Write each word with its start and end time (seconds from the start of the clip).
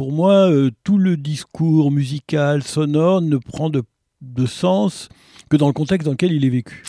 Pour 0.00 0.12
moi, 0.12 0.50
euh, 0.50 0.70
tout 0.82 0.96
le 0.96 1.18
discours 1.18 1.90
musical, 1.90 2.62
sonore, 2.62 3.20
ne 3.20 3.36
prend 3.36 3.68
de, 3.68 3.84
sens 4.46 5.10
que 5.50 5.58
dans 5.58 5.66
le 5.66 5.74
contexte 5.74 6.06
dans 6.06 6.12
lequel 6.12 6.32
il 6.32 6.42
est 6.46 6.48
vécu. 6.48 6.82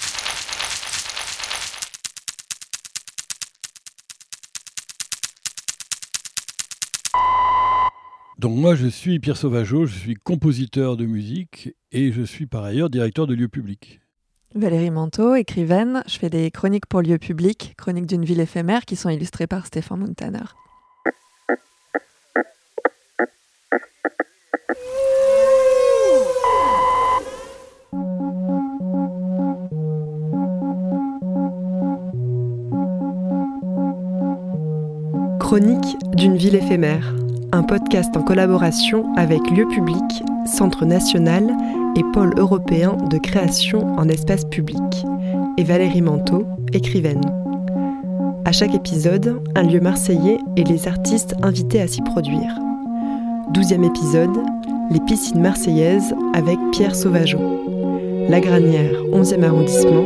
Donc 8.37 8.55
moi, 8.55 8.75
je 8.75 8.87
suis 8.87 9.19
Pierre 9.19 9.35
Sauvageau, 9.35 9.85
je 9.85 9.99
suis 9.99 10.15
compositeur 10.15 10.95
de 10.95 11.05
musique 11.05 11.75
et 11.91 12.13
je 12.13 12.21
suis 12.21 12.45
par 12.45 12.63
ailleurs 12.63 12.89
directeur 12.89 13.27
de 13.27 13.33
lieux 13.33 13.49
publics. 13.49 13.99
Valérie 14.55 14.89
Manteau, 14.89 15.35
écrivaine, 15.35 16.01
je 16.07 16.17
fais 16.17 16.29
des 16.29 16.49
chroniques 16.49 16.85
pour 16.85 17.01
lieux 17.01 17.19
publics, 17.19 17.73
chroniques 17.77 18.05
d'une 18.05 18.23
ville 18.23 18.39
éphémère 18.39 18.85
qui 18.85 18.95
sont 18.95 19.09
illustrées 19.09 19.47
par 19.47 19.65
Stéphane 19.65 19.99
Montaner. 19.99 20.45
Chronique 35.51 35.97
d'une 36.15 36.37
ville 36.37 36.55
éphémère 36.55 37.13
un 37.51 37.63
podcast 37.63 38.15
en 38.15 38.21
collaboration 38.21 39.13
avec 39.17 39.41
Lieu 39.51 39.67
Public, 39.67 40.23
Centre 40.45 40.85
national 40.85 41.53
et 41.97 42.03
Pôle 42.13 42.33
européen 42.37 42.95
de 43.09 43.17
création 43.17 43.85
en 43.99 44.07
espace 44.07 44.45
public, 44.45 44.81
et 45.57 45.65
Valérie 45.65 46.01
Manteau, 46.01 46.45
écrivaine. 46.71 47.19
À 48.45 48.53
chaque 48.53 48.73
épisode, 48.73 49.41
un 49.53 49.63
lieu 49.63 49.81
marseillais 49.81 50.37
et 50.55 50.63
les 50.63 50.87
artistes 50.87 51.35
invités 51.43 51.81
à 51.81 51.87
s'y 51.87 52.01
produire. 52.01 52.57
Douzième 53.49 53.83
épisode, 53.83 54.41
les 54.89 55.01
piscines 55.01 55.41
marseillaises 55.41 56.15
avec 56.33 56.59
Pierre 56.71 56.95
Sauvageau. 56.95 57.41
La 58.29 58.39
Granière, 58.39 58.93
11e 59.11 59.43
arrondissement, 59.43 60.05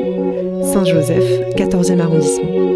Saint-Joseph, 0.63 1.55
14e 1.55 1.99
arrondissement. 1.99 2.74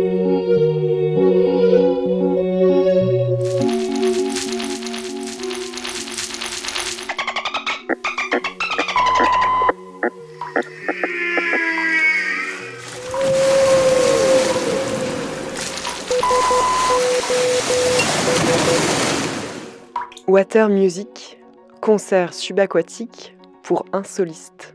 Water 20.39 20.69
Music, 20.69 21.37
concert 21.81 22.33
subaquatique 22.33 23.35
pour 23.61 23.83
un 23.91 24.05
soliste. 24.05 24.73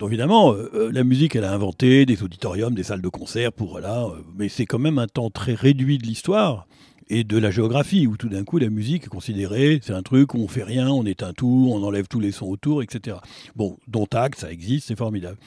Donc 0.00 0.08
évidemment, 0.08 0.52
euh, 0.52 0.72
euh, 0.74 0.90
la 0.90 1.04
musique, 1.04 1.36
elle 1.36 1.44
a 1.44 1.52
inventé 1.52 2.04
des 2.04 2.24
auditoriums, 2.24 2.74
des 2.74 2.82
salles 2.82 3.00
de 3.00 3.08
concert 3.08 3.52
pour 3.52 3.70
voilà, 3.70 4.06
euh, 4.06 4.24
mais 4.36 4.48
c'est 4.48 4.66
quand 4.66 4.80
même 4.80 4.98
un 4.98 5.06
temps 5.06 5.30
très 5.30 5.54
réduit 5.54 5.98
de 5.98 6.04
l'histoire 6.04 6.66
et 7.08 7.24
de 7.24 7.38
la 7.38 7.50
géographie, 7.50 8.06
où 8.06 8.16
tout 8.16 8.28
d'un 8.28 8.44
coup 8.44 8.58
la 8.58 8.68
musique 8.68 9.04
est 9.04 9.08
considérée, 9.08 9.80
c'est 9.82 9.92
un 9.92 10.02
truc 10.02 10.34
où 10.34 10.38
on 10.38 10.48
fait 10.48 10.64
rien, 10.64 10.88
on 10.88 11.04
éteint 11.04 11.32
tout, 11.32 11.70
on 11.72 11.82
enlève 11.82 12.08
tous 12.08 12.20
les 12.20 12.32
sons 12.32 12.46
autour, 12.46 12.82
etc. 12.82 13.18
Bon, 13.54 13.78
dont 13.86 14.08
acte, 14.12 14.40
ça 14.40 14.50
existe, 14.50 14.88
c'est 14.88 14.98
formidable. 14.98 15.38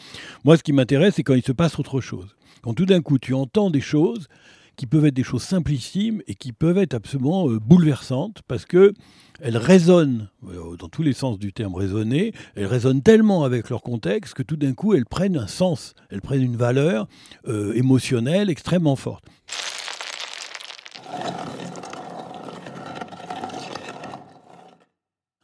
Moi, 0.44 0.58
ce 0.58 0.64
qui 0.64 0.74
m'intéresse, 0.74 1.16
c'est 1.16 1.24
quand 1.24 1.36
il 1.36 1.44
se 1.44 1.52
passe 1.52 1.78
autre 1.80 2.02
chose. 2.02 2.36
Quand 2.62 2.74
tout 2.74 2.86
d'un 2.86 3.02
coup 3.02 3.20
tu 3.20 3.34
entends 3.34 3.70
des 3.70 3.82
choses 3.82 4.28
qui 4.76 4.86
peuvent 4.86 5.06
être 5.06 5.14
des 5.14 5.24
choses 5.24 5.44
simplissimes 5.44 6.22
et 6.28 6.36
qui 6.36 6.54
peuvent 6.54 6.78
être 6.78 6.94
absolument 6.94 7.50
euh, 7.50 7.60
bouleversantes 7.60 8.42
parce 8.48 8.66
que 8.66 8.94
elles 9.42 9.58
résonnent, 9.58 10.30
euh, 10.48 10.78
dans 10.78 10.88
tous 10.88 11.04
les 11.04 11.12
sens 11.12 11.38
du 11.38 11.52
terme 11.52 11.76
résonner, 11.76 12.34
elles 12.56 12.66
résonnent 12.66 13.02
tellement 13.02 13.44
avec 13.44 13.70
leur 13.70 13.82
contexte 13.82 14.34
que 14.36 14.44
tout 14.44 14.56
d'un 14.56 14.74
coup 14.74 14.94
elles 14.94 15.06
prennent 15.06 15.38
un 15.38 15.48
sens, 15.48 15.96
elles 16.10 16.22
prennent 16.22 16.44
une 16.44 16.56
valeur 16.56 17.08
euh, 17.48 17.74
émotionnelle 17.74 18.50
extrêmement 18.50 18.96
forte. 18.96 19.26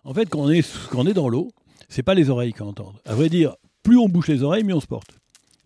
En 0.08 0.14
fait, 0.14 0.30
quand 0.30 0.42
on 0.42 0.52
est, 0.52 0.64
on 0.94 1.08
est 1.08 1.14
dans 1.14 1.30
l'eau, 1.30 1.50
c'est 1.90 2.04
pas 2.04 2.14
les 2.14 2.30
oreilles 2.30 2.54
qui 2.54 2.62
entendent. 2.62 3.00
À 3.06 3.16
vrai 3.16 3.28
dire, 3.28 3.56
plus 3.82 3.98
on 3.98 4.08
bouche 4.08 4.28
les 4.28 4.44
oreilles, 4.44 4.64
mieux 4.64 4.76
on 4.76 4.80
se 4.80 4.86
porte. 4.86 5.10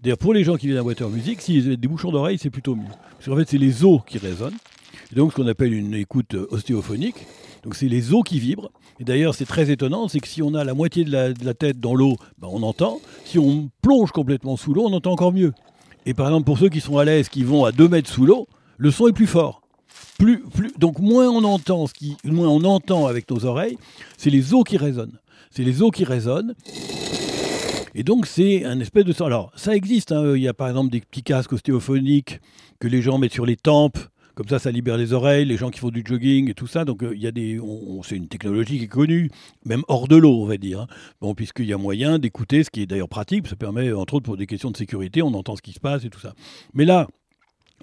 D'ailleurs, 0.02 0.18
pour 0.18 0.34
les 0.34 0.46
gens 0.46 0.56
qui 0.56 0.68
viennent 0.68 0.80
à 0.80 0.84
Water 0.84 1.10
Music, 1.10 1.42
s'ils 1.42 1.74
ont 1.74 1.76
des 1.76 1.88
bouchons 1.90 2.10
d'oreilles, 2.10 2.38
c'est 2.38 2.50
plutôt 2.50 2.74
mieux. 2.74 2.88
Parce 3.18 3.26
qu'en 3.26 3.36
fait, 3.36 3.50
c'est 3.50 3.58
les 3.58 3.84
os 3.84 4.00
qui 4.08 4.18
résonnent. 4.18 4.56
Et 5.12 5.16
donc, 5.16 5.34
ce 5.34 5.36
qu'on 5.36 5.48
appelle 5.48 5.74
une 5.74 5.94
écoute 5.94 6.36
ostéophonique. 6.52 7.28
Donc, 7.64 7.76
c'est 7.76 7.90
les 7.90 8.14
os 8.14 8.24
qui 8.24 8.40
vibrent. 8.40 8.72
Et 9.02 9.04
d'ailleurs, 9.04 9.36
c'est 9.36 9.46
très 9.46 9.72
étonnant, 9.72 10.08
c'est 10.08 10.22
que 10.22 10.28
si 10.28 10.42
on 10.42 10.54
a 10.54 10.64
la 10.64 10.74
moitié 10.74 11.04
de 11.04 11.12
la, 11.12 11.54
tête 11.54 11.82
dans 11.82 11.94
l'eau, 11.94 12.16
ben, 12.38 12.48
on 12.50 12.64
entend. 12.64 13.02
Si 13.26 13.40
on 13.40 13.70
plonge 13.82 14.12
complètement 14.12 14.56
sous 14.56 14.74
l'eau, 14.74 14.86
on 14.86 14.94
entend 14.94 15.12
encore 15.12 15.34
mieux. 15.34 15.52
Et 16.06 16.14
par 16.14 16.28
exemple, 16.28 16.46
pour 16.46 16.60
ceux 16.60 16.70
qui 16.70 16.80
sont 16.80 16.98
à 16.98 17.04
l'aise, 17.04 17.28
qui 17.28 17.44
vont 17.44 17.66
à 17.66 17.74
2 17.74 17.90
mètres 17.90 18.10
sous 18.10 18.26
l'eau, 18.26 18.48
le 18.78 18.90
son 18.90 19.10
est 19.10 19.14
plus 19.14 19.28
fort. 19.28 19.62
Plus, 20.19 20.41
plus, 20.41 20.72
donc 20.78 21.00
moins 21.00 21.30
on 21.30 21.44
entend 21.46 21.88
ce 21.88 21.94
qui, 21.94 22.18
moins 22.25 22.50
on 22.50 22.63
entend 22.66 23.07
avec 23.07 23.31
nos 23.31 23.46
oreilles, 23.46 23.78
c'est 24.18 24.30
les 24.30 24.53
os 24.53 24.63
qui 24.66 24.78
résonnent. 24.78 25.18
C'est 25.50 25.63
les 25.63 25.81
os 25.81 25.91
qui 25.91 26.03
résonnent. 26.03 26.53
Et 27.96 28.03
donc 28.03 28.28
c'est 28.28 28.66
un 28.66 28.80
espèce 28.81 29.06
de. 29.06 29.24
Alors 29.24 29.52
ça 29.56 29.75
existe. 29.75 30.12
Hein. 30.12 30.35
Il 30.35 30.41
y 30.41 30.47
a 30.47 30.53
par 30.53 30.68
exemple 30.68 30.91
des 30.91 31.00
petits 31.02 31.24
casques 31.24 31.53
ostéophoniques 31.53 32.40
que 32.80 32.88
les 32.88 33.02
gens 33.02 33.18
mettent 33.18 33.34
sur 33.34 33.46
les 33.46 33.56
tempes. 33.56 33.97
Comme 34.35 34.47
ça, 34.47 34.57
ça 34.57 34.72
libère 34.72 34.96
les 34.96 35.12
oreilles, 35.12 35.44
les 35.44 35.57
gens 35.57 35.69
qui 35.69 35.80
font 35.80 35.90
du 35.90 36.02
jogging 36.06 36.50
et 36.50 36.53
tout 36.53 36.68
ça. 36.68 36.86
Donc, 36.86 37.03
euh, 37.03 37.13
il 37.13 37.22
y 37.22 37.28
a 37.28 37.31
des, 37.31 37.59
c'est 38.03 38.16
une 38.16 38.30
technologie 38.30 38.78
qui 38.78 38.86
est 38.86 38.88
connue, 38.88 39.30
même 39.66 39.84
hors 39.90 40.07
de 40.07 40.16
l'eau, 40.16 40.41
on 40.41 40.46
va 40.46 40.56
dire. 40.56 40.80
Hein. 40.80 40.88
Bon, 41.19 41.36
puisqu'il 41.36 41.66
y 41.66 41.74
a 41.74 41.78
moyen 41.78 42.19
d'écouter, 42.19 42.63
ce 42.63 42.69
qui 42.69 42.81
est 42.81 42.86
d'ailleurs 42.86 43.09
pratique, 43.09 43.47
ça 43.47 43.57
permet, 43.57 43.91
entre 43.91 44.13
autres, 44.13 44.24
pour 44.24 44.38
des 44.38 44.47
questions 44.47 44.72
de 44.72 44.78
sécurité, 44.78 45.22
on 45.22 45.34
entend 45.34 45.57
ce 45.57 45.62
qui 45.62 45.74
se 45.74 45.81
passe 45.81 46.06
et 46.06 46.09
tout 46.09 46.22
ça. 46.22 46.36
Mais 46.74 46.86
là, 46.86 47.09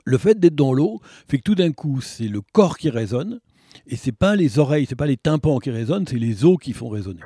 le 0.06 0.18
fait 0.18 0.38
d'être 0.38 0.54
dans 0.54 0.72
l'eau 0.72 1.00
fait 1.28 1.38
que 1.38 1.42
tout 1.42 1.56
d'un 1.56 1.72
coup, 1.72 2.00
c'est 2.00 2.28
le 2.28 2.40
corps 2.40 2.78
qui 2.78 2.88
résonne, 2.88 3.40
et 3.88 3.96
c'est 3.96 4.12
pas 4.12 4.36
les 4.36 4.58
oreilles, 4.58 4.86
c'est 4.88 4.96
pas 4.96 5.06
les 5.06 5.16
tympans 5.16 5.58
qui 5.58 5.70
résonnent, 5.70 6.06
c'est 6.08 6.16
les 6.16 6.44
os 6.44 6.56
qui 6.62 6.72
font 6.72 6.88
résonner. 6.88 7.20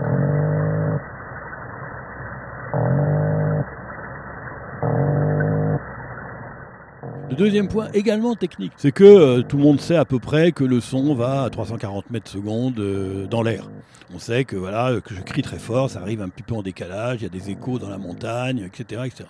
Le 7.31 7.37
deuxième 7.37 7.69
point, 7.69 7.89
également 7.95 8.35
technique, 8.35 8.73
c'est 8.77 8.91
que 8.91 9.05
euh, 9.05 9.43
tout 9.43 9.57
le 9.57 9.63
monde 9.63 9.81
sait 9.81 9.95
à 9.95 10.05
peu 10.05 10.19
près 10.19 10.51
que 10.51 10.65
le 10.65 10.81
son 10.81 11.15
va 11.15 11.45
à 11.45 11.51
340 11.51 12.11
mètres 12.11 12.29
secondes 12.29 12.81
euh, 12.81 13.27
dans 13.29 13.43
l'air. 13.43 13.71
On 14.13 14.19
sait 14.19 14.45
que 14.45 14.57
voilà 14.57 15.01
que 15.01 15.15
je 15.15 15.21
crie 15.23 15.43
très 15.43 15.61
fort, 15.61 15.89
ça 15.89 16.01
arrive 16.01 16.23
un 16.23 16.29
petit 16.29 16.43
peu 16.43 16.55
en 16.57 16.63
décalage, 16.63 17.21
il 17.21 17.23
y 17.23 17.27
a 17.27 17.29
des 17.29 17.51
échos 17.51 17.79
dans 17.79 17.89
la 17.89 17.99
montagne, 17.99 18.67
etc. 18.67 19.03
etc. 19.07 19.29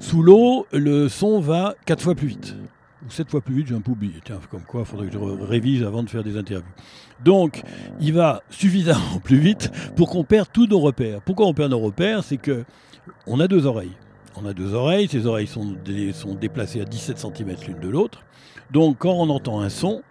Sous 0.00 0.22
l'eau, 0.22 0.66
le 0.72 1.08
son 1.08 1.38
va 1.40 1.74
quatre 1.84 2.02
fois 2.02 2.14
plus 2.14 2.28
vite. 2.28 2.56
Ou 3.06 3.10
sept 3.10 3.30
fois 3.30 3.42
plus 3.42 3.56
vite, 3.56 3.66
j'ai 3.68 3.74
un 3.74 3.82
peu 3.82 3.92
oublié. 3.92 4.14
Tiens, 4.24 4.40
comme 4.50 4.62
quoi, 4.62 4.80
il 4.80 4.86
faudrait 4.86 5.08
que 5.08 5.12
je 5.12 5.18
révise 5.18 5.82
avant 5.82 6.02
de 6.02 6.08
faire 6.08 6.24
des 6.24 6.38
interviews. 6.38 6.64
Donc, 7.22 7.62
il 8.00 8.14
va 8.14 8.42
suffisamment 8.48 9.18
plus 9.22 9.38
vite 9.38 9.70
pour 9.96 10.08
qu'on 10.08 10.24
perde 10.24 10.48
tous 10.50 10.66
nos 10.66 10.80
repères. 10.80 11.20
Pourquoi 11.20 11.46
on 11.46 11.52
perd 11.52 11.70
nos 11.70 11.78
repères? 11.78 12.24
C'est 12.24 12.38
que 12.38 12.64
on 13.26 13.38
a 13.38 13.48
deux 13.48 13.66
oreilles. 13.66 13.92
On 14.36 14.46
a 14.46 14.52
deux 14.52 14.74
oreilles, 14.74 15.08
ces 15.08 15.26
oreilles 15.26 15.46
sont, 15.46 15.74
sont 16.12 16.34
déplacées 16.34 16.80
à 16.80 16.84
17 16.84 17.18
cm 17.18 17.56
l'une 17.66 17.80
de 17.80 17.88
l'autre. 17.88 18.22
Donc, 18.70 18.98
quand 18.98 19.14
on 19.14 19.30
entend 19.30 19.60
un 19.60 19.70
son, 19.70 20.02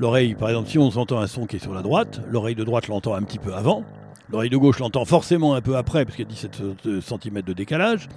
L'oreille, 0.00 0.34
par 0.34 0.48
exemple, 0.48 0.70
si 0.70 0.78
on 0.78 0.88
entend 0.88 1.18
un 1.18 1.26
son 1.26 1.44
qui 1.44 1.56
est 1.56 1.58
sur 1.58 1.74
la 1.74 1.82
droite, 1.82 2.22
l'oreille 2.30 2.54
de 2.54 2.64
droite 2.64 2.88
l'entend 2.88 3.14
un 3.14 3.22
petit 3.22 3.38
peu 3.38 3.52
avant. 3.52 3.84
L'oreille 4.32 4.48
de 4.48 4.56
gauche 4.56 4.78
l'entend 4.78 5.04
forcément 5.04 5.52
un 5.54 5.60
peu 5.60 5.76
après, 5.76 6.06
parce 6.06 6.16
qu'il 6.16 6.24
y 6.24 6.28
a 6.28 6.30
17 6.30 7.02
cm 7.02 7.42
de 7.42 7.52
décalage. 7.52 8.08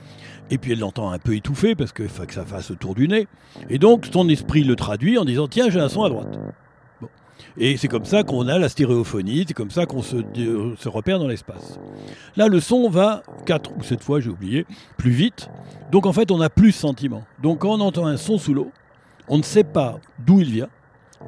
Et 0.49 0.57
puis 0.57 0.71
elle 0.71 0.79
l'entend 0.79 1.11
un 1.11 1.19
peu 1.19 1.35
étouffé, 1.35 1.75
parce 1.75 1.91
qu'il 1.91 2.07
faut 2.07 2.25
que 2.25 2.33
ça 2.33 2.45
fasse 2.45 2.71
autour 2.71 2.95
du 2.95 3.09
nez. 3.09 3.27
Et 3.69 3.79
donc, 3.79 4.07
son 4.13 4.29
esprit 4.29 4.63
le 4.63 4.77
traduit 4.77 5.17
en 5.17 5.25
disant 5.25 5.49
Tiens, 5.49 5.69
j'ai 5.69 5.81
un 5.81 5.89
son 5.89 6.03
à 6.03 6.09
droite. 6.09 6.39
Et 7.57 7.77
c'est 7.77 7.87
comme 7.87 8.05
ça 8.05 8.23
qu'on 8.23 8.47
a 8.47 8.57
la 8.57 8.69
stéréophonie, 8.69 9.45
c'est 9.47 9.53
comme 9.53 9.71
ça 9.71 9.85
qu'on 9.85 10.01
se, 10.01 10.17
se, 10.77 10.89
repère 10.89 11.19
dans 11.19 11.27
l'espace. 11.27 11.79
Là, 12.35 12.47
le 12.47 12.59
son 12.59 12.89
va 12.89 13.21
4 13.45 13.71
ou 13.77 13.83
7 13.83 14.01
fois, 14.01 14.19
j'ai 14.19 14.29
oublié, 14.29 14.65
plus 14.97 15.11
vite. 15.11 15.49
Donc 15.91 16.05
en 16.05 16.13
fait, 16.13 16.31
on 16.31 16.41
a 16.41 16.49
plus 16.49 16.69
de 16.69 16.75
sentiment. 16.75 17.23
Donc 17.41 17.59
quand 17.59 17.69
on 17.69 17.81
entend 17.81 18.07
un 18.07 18.17
son 18.17 18.37
sous 18.37 18.53
l'eau, 18.53 18.71
on 19.27 19.37
ne 19.37 19.43
sait 19.43 19.63
pas 19.63 19.99
d'où 20.25 20.39
il 20.39 20.51
vient, 20.51 20.69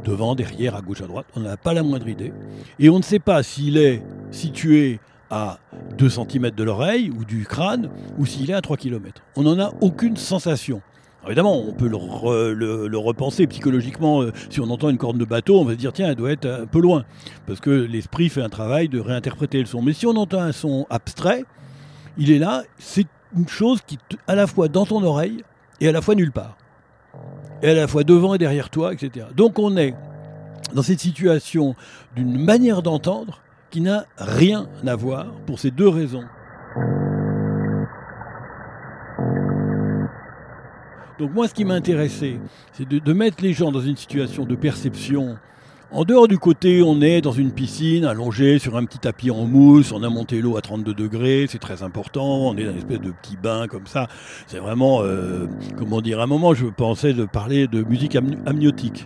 devant, 0.04 0.36
derrière, 0.36 0.76
à 0.76 0.82
gauche, 0.82 1.02
à 1.02 1.08
droite. 1.08 1.28
On 1.36 1.42
n'a 1.42 1.58
pas 1.58 1.74
la 1.74 1.84
moindre 1.84 2.08
idée. 2.08 2.34
Et 2.80 2.90
on 2.90 2.98
ne 2.98 3.04
sait 3.04 3.20
pas 3.20 3.44
s'il 3.44 3.78
est 3.78 4.02
situé 4.32 5.00
à 5.30 5.60
2 5.98 6.10
cm 6.10 6.52
de 6.52 6.64
l'oreille 6.64 7.12
ou 7.12 7.24
du 7.24 7.46
crâne 7.46 7.90
ou 8.18 8.26
s'il 8.26 8.50
est 8.50 8.54
à 8.54 8.62
3 8.62 8.78
km. 8.78 9.22
On 9.36 9.44
n'en 9.44 9.60
a 9.60 9.72
aucune 9.82 10.18
sensation. 10.18 10.82
Évidemment, 11.28 11.58
on 11.58 11.74
peut 11.74 11.88
le, 11.88 12.98
repenser 12.98 13.48
psychologiquement. 13.48 14.22
Euh, 14.22 14.32
si 14.50 14.60
on 14.60 14.70
entend 14.70 14.90
une 14.90 14.98
corne 14.98 15.18
de 15.18 15.26
bateau, 15.26 15.60
on 15.60 15.66
va 15.66 15.74
se 15.74 15.78
dire 15.78 15.94
tiens, 15.94 16.10
elle 16.10 16.16
doit 16.16 16.32
être 16.32 16.46
un 16.46 16.66
peu 16.66 16.80
loin. 16.80 17.06
Parce 17.48 17.60
que 17.60 17.70
l'esprit 17.70 18.30
fait 18.30 18.42
un 18.42 18.50
travail 18.50 18.90
de 18.90 19.00
réinterpréter 19.00 19.60
le 19.60 19.66
son. 19.66 19.82
Mais 19.82 19.94
si 19.94 20.06
on 20.06 20.16
entend 20.16 20.40
un 20.40 20.52
son 20.52 20.86
abstrait, 20.90 21.44
il 22.18 22.32
est 22.32 22.40
là, 22.40 22.64
c'est 22.78 23.08
une 23.36 23.48
chose 23.48 23.82
qui, 23.86 24.00
à 24.28 24.36
la 24.36 24.48
fois 24.48 24.68
dans 24.68 24.86
ton 24.86 25.04
oreille 25.04 25.44
et 25.82 25.88
à 25.88 25.92
la 25.92 26.02
fois 26.02 26.16
nulle 26.16 26.32
part. 26.32 26.58
Et 27.62 27.70
à 27.70 27.74
la 27.74 27.88
fois 27.88 28.04
devant 28.04 28.36
et 28.36 28.38
derrière 28.38 28.70
toi, 28.70 28.94
etc. 28.94 29.28
Donc 29.36 29.60
on 29.60 29.78
est 29.78 29.94
dans 30.74 30.82
cette 30.82 31.00
situation 31.00 31.76
d'une 32.16 32.38
manière 32.38 32.82
d'entendre 32.82 33.42
qui 33.72 33.82
n'a 33.82 34.06
rien 34.18 34.68
à 34.86 34.96
voir 34.96 35.28
pour 35.46 35.60
ces 35.60 35.72
deux 35.72 35.90
raisons. 35.90 36.24
Donc 41.20 41.34
moi, 41.34 41.48
ce 41.48 41.54
qui 41.54 41.64
m'intéressait, 41.64 42.40
c'est 42.74 42.88
de, 42.88 43.14
mettre 43.14 43.42
les 43.42 43.54
gens 43.54 43.72
dans 43.72 43.82
une 43.82 43.96
situation 43.96 44.46
de 44.46 44.56
perception 44.56 45.38
en 45.92 46.04
dehors 46.04 46.28
du 46.28 46.40
côté, 46.40 46.82
on 46.82 47.00
est 47.00 47.22
dans 47.22 47.32
une 47.32 47.52
piscine 47.52 48.06
allongée 48.06 48.60
sur 48.60 48.76
un 48.76 48.84
petit 48.86 48.98
tapis 48.98 49.30
en 49.32 49.46
mousse, 49.46 49.92
on 49.92 50.04
a 50.04 50.10
monté 50.10 50.42
l'eau 50.42 50.58
à 50.58 50.62
32 50.62 50.94
degrés, 50.94 51.46
c'est 51.48 51.60
très 51.60 51.84
important, 51.84 52.50
on 52.50 52.58
est 52.58 52.66
dans 52.66 52.72
une 52.72 52.80
espèce 52.80 53.00
de 53.00 53.12
petit 53.12 53.38
bain 53.38 53.68
comme 53.68 53.86
ça. 53.86 54.08
C'est 54.48 54.58
vraiment, 54.58 55.04
euh, 55.04 55.48
comment 55.78 56.02
dire, 56.02 56.20
à 56.20 56.24
un 56.24 56.28
moment 56.28 56.54
je 56.54 56.66
pensais 56.66 57.14
de 57.14 57.24
parler 57.24 57.68
de 57.68 57.84
musique 57.84 58.18
amniotique. 58.46 59.06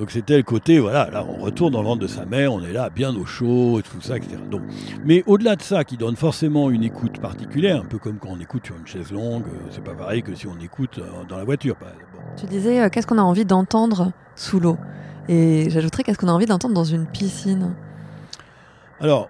Donc 0.00 0.12
c'était 0.12 0.38
le 0.38 0.42
côté, 0.42 0.78
voilà, 0.78 1.10
là 1.10 1.26
on 1.28 1.42
retourne 1.42 1.74
dans 1.74 1.82
le 1.82 1.88
ventre 1.88 2.00
de 2.00 2.06
sa 2.06 2.24
mère, 2.24 2.54
on 2.54 2.64
est 2.64 2.72
là 2.72 2.88
bien 2.88 3.14
au 3.14 3.26
chaud 3.26 3.80
et 3.80 3.82
tout 3.82 4.00
ça, 4.00 4.16
etc. 4.16 4.38
Donc, 4.50 4.62
mais 5.04 5.22
au-delà 5.26 5.56
de 5.56 5.62
ça, 5.62 5.84
qui 5.84 5.98
donne 5.98 6.16
forcément 6.16 6.70
une 6.70 6.82
écoute 6.82 7.20
particulière, 7.20 7.82
un 7.82 7.84
peu 7.84 7.98
comme 7.98 8.16
quand 8.16 8.30
on 8.30 8.40
écoute 8.40 8.64
sur 8.64 8.74
une 8.78 8.86
chaise 8.86 9.12
longue, 9.12 9.42
euh, 9.44 9.68
c'est 9.70 9.84
pas 9.84 9.92
pareil 9.92 10.22
que 10.22 10.34
si 10.34 10.46
on 10.46 10.58
écoute 10.58 11.00
euh, 11.00 11.24
dans 11.28 11.36
la 11.36 11.44
voiture. 11.44 11.76
Tu 12.38 12.46
disais, 12.46 12.88
qu'est-ce 12.88 13.06
qu'on 13.06 13.18
a 13.18 13.22
envie 13.22 13.44
d'entendre 13.44 14.12
sous 14.36 14.58
l'eau? 14.58 14.78
Et 15.28 15.68
j'ajouterais 15.68 16.02
qu'est-ce 16.02 16.16
qu'on 16.16 16.28
a 16.28 16.32
envie 16.32 16.46
d'entendre 16.46 16.72
dans 16.72 16.84
une 16.84 17.04
piscine? 17.04 17.74
Alors, 19.02 19.28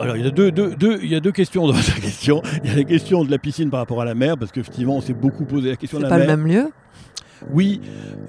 alors, 0.00 0.16
il 0.16 0.24
y 0.24 0.26
a 0.26 0.30
deux, 0.30 0.50
deux, 0.50 0.74
deux, 0.76 0.98
il 1.02 1.10
y 1.10 1.14
a 1.14 1.20
deux 1.20 1.32
questions 1.32 1.66
dans 1.66 1.74
ta 1.74 2.00
question. 2.00 2.40
Il 2.64 2.70
y 2.70 2.72
a 2.72 2.76
la 2.76 2.84
question 2.84 3.22
de 3.22 3.30
la 3.30 3.36
piscine 3.36 3.68
par 3.68 3.80
rapport 3.80 4.00
à 4.00 4.06
la 4.06 4.14
mer, 4.14 4.38
parce 4.38 4.50
qu'effectivement, 4.50 4.96
on 4.96 5.02
s'est 5.02 5.12
beaucoup 5.12 5.44
posé 5.44 5.68
la 5.68 5.76
question 5.76 5.98
de 5.98 6.04
la 6.04 6.08
mer. 6.08 6.18
C'est 6.18 6.24
pas 6.24 6.32
le 6.32 6.38
même 6.38 6.46
lieu 6.50 6.72
Oui. 7.50 7.80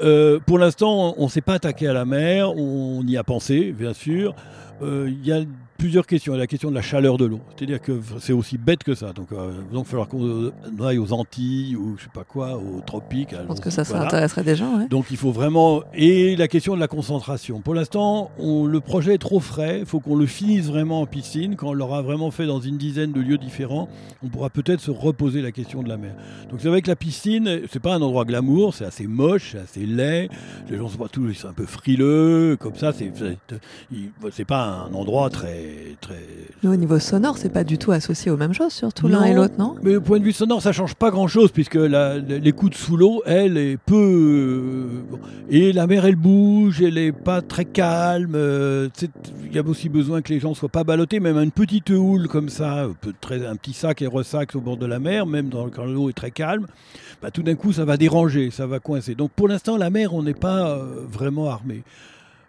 Euh, 0.01 0.39
pour 0.45 0.59
l'instant, 0.59 1.15
on 1.17 1.25
ne 1.25 1.29
s'est 1.29 1.41
pas 1.41 1.55
attaqué 1.55 1.87
à 1.87 1.93
la 1.93 2.05
mer. 2.05 2.55
On 2.55 3.03
y 3.05 3.17
a 3.17 3.23
pensé, 3.23 3.71
bien 3.71 3.93
sûr. 3.93 4.35
Euh, 4.81 5.09
il 5.09 5.25
y 5.25 5.31
a 5.31 5.41
plusieurs 5.77 6.05
questions. 6.05 6.33
Il 6.33 6.37
y 6.37 6.39
a 6.39 6.43
la 6.43 6.47
question 6.47 6.69
de 6.69 6.75
la 6.75 6.81
chaleur 6.81 7.17
de 7.17 7.25
l'eau. 7.25 7.39
C'est-à-dire 7.55 7.81
que 7.81 7.99
c'est 8.19 8.33
aussi 8.33 8.57
bête 8.57 8.83
que 8.83 8.95
ça. 8.95 9.13
Donc, 9.13 9.31
euh, 9.31 9.51
il 9.71 9.77
va 9.77 9.83
falloir 9.83 10.07
qu'on 10.07 10.51
aille 10.83 10.97
aux 10.97 11.13
Antilles 11.13 11.75
ou 11.75 11.95
je 11.97 12.03
sais 12.03 12.09
pas 12.13 12.23
quoi, 12.23 12.57
aux 12.57 12.81
tropiques. 12.81 13.29
Je 13.31 13.47
pense 13.47 13.59
que 13.59 13.69
ça, 13.69 13.83
ça 13.83 14.01
intéresserait 14.01 14.43
des 14.43 14.55
gens. 14.55 14.79
Ouais. 14.79 14.87
Donc 14.87 15.05
il 15.11 15.17
faut 15.17 15.31
vraiment. 15.31 15.83
Et 15.93 16.35
la 16.35 16.47
question 16.47 16.75
de 16.75 16.79
la 16.79 16.87
concentration. 16.87 17.61
Pour 17.61 17.73
l'instant, 17.73 18.31
le 18.39 18.79
projet 18.79 19.15
est 19.15 19.19
trop 19.19 19.39
frais. 19.39 19.79
Il 19.79 19.85
faut 19.85 19.99
qu'on 19.99 20.15
le 20.15 20.25
finisse 20.25 20.65
vraiment 20.65 21.01
en 21.01 21.05
piscine. 21.05 21.55
Quand 21.55 21.69
on 21.69 21.73
l'aura 21.73 22.01
vraiment 22.01 22.31
fait 22.31 22.45
dans 22.45 22.59
une 22.59 22.77
dizaine 22.77 23.11
de 23.11 23.21
lieux 23.21 23.37
différents, 23.37 23.87
on 24.23 24.27
pourra 24.27 24.49
peut-être 24.49 24.81
se 24.81 24.91
reposer 24.91 25.41
la 25.41 25.51
question 25.51 25.83
de 25.83 25.89
la 25.89 25.97
mer. 25.97 26.13
Donc 26.49 26.59
c'est 26.61 26.69
vrai 26.69 26.81
que 26.81 26.87
la 26.89 26.95
piscine, 26.95 27.61
c'est 27.71 27.79
pas 27.79 27.93
un 27.93 28.01
endroit 28.01 28.25
glamour, 28.25 28.73
c'est 28.73 28.85
assez 28.85 29.07
moche, 29.07 29.51
c'est 29.51 29.59
assez 29.59 29.85
laid. 29.85 30.29
Les 30.69 30.77
gens 30.77 30.89
sont 30.89 30.97
pas 30.97 31.09
tous, 31.09 31.29
ils 31.29 31.35
sont 31.35 31.49
un 31.49 31.53
peu 31.53 31.65
frileux, 31.65 32.57
comme 32.59 32.75
ça. 32.75 32.93
C'est, 32.93 33.11
c'est 34.31 34.45
pas 34.45 34.87
un 34.89 34.93
endroit 34.93 35.29
très 35.29 35.66
très. 36.01 36.19
Mais 36.63 36.69
au 36.69 36.75
niveau 36.75 36.99
sonore, 36.99 37.37
c'est 37.37 37.51
pas 37.51 37.63
du 37.63 37.77
tout 37.77 37.91
associé 37.91 38.31
aux 38.31 38.37
mêmes 38.37 38.53
choses, 38.53 38.73
surtout 38.73 39.07
l'un 39.07 39.23
et 39.23 39.33
l'autre, 39.33 39.55
non? 39.59 39.75
Mais 39.83 39.95
au 39.95 40.01
point 40.01 40.19
de 40.19 40.23
vue 40.23 40.31
sonore, 40.31 40.61
ça 40.61 40.71
change 40.71 40.95
pas 40.95 41.11
grand-chose 41.11 41.51
puisque 41.51 41.75
l'écoute 41.75 42.75
sous 42.75 42.97
l'eau, 42.97 43.21
elle 43.25 43.57
est 43.57 43.77
peu 43.77 43.95
euh, 43.95 45.17
et 45.49 45.71
la 45.71 45.87
mer, 45.87 46.05
elle 46.05 46.15
bouge, 46.15 46.81
elle 46.81 46.97
est 46.97 47.11
pas 47.11 47.41
très 47.41 47.65
calme. 47.65 48.33
Euh, 48.35 48.89
il 49.45 49.55
y 49.55 49.59
a 49.59 49.63
aussi 49.63 49.89
besoin 49.89 50.21
que 50.21 50.33
les 50.33 50.39
gens 50.39 50.53
soient 50.53 50.69
pas 50.69 50.83
ballottés, 50.83 51.19
même 51.19 51.37
une 51.37 51.51
petite 51.51 51.89
houle 51.89 52.27
comme 52.27 52.49
ça, 52.49 52.85
un 52.85 53.55
petit 53.55 53.73
sac 53.73 54.01
et 54.01 54.07
ressac 54.07 54.55
au 54.55 54.61
bord 54.61 54.77
de 54.77 54.85
la 54.85 54.99
mer, 54.99 55.25
même 55.25 55.49
dans, 55.49 55.69
quand 55.69 55.85
l'eau 55.85 56.09
est 56.09 56.13
très 56.13 56.31
calme, 56.31 56.67
bah, 57.21 57.31
tout 57.31 57.43
d'un 57.43 57.55
coup, 57.55 57.73
ça 57.73 57.85
va 57.85 57.97
déranger, 57.97 58.51
ça 58.51 58.67
va 58.67 58.79
coincer. 58.79 59.15
Donc 59.15 59.31
pour 59.31 59.47
l'instant, 59.47 59.77
la 59.77 59.89
mer, 59.89 60.13
on 60.13 60.23
n'est 60.23 60.33
pas 60.33 60.69
euh, 60.69 61.05
vraiment 61.09 61.49
armé. 61.49 61.83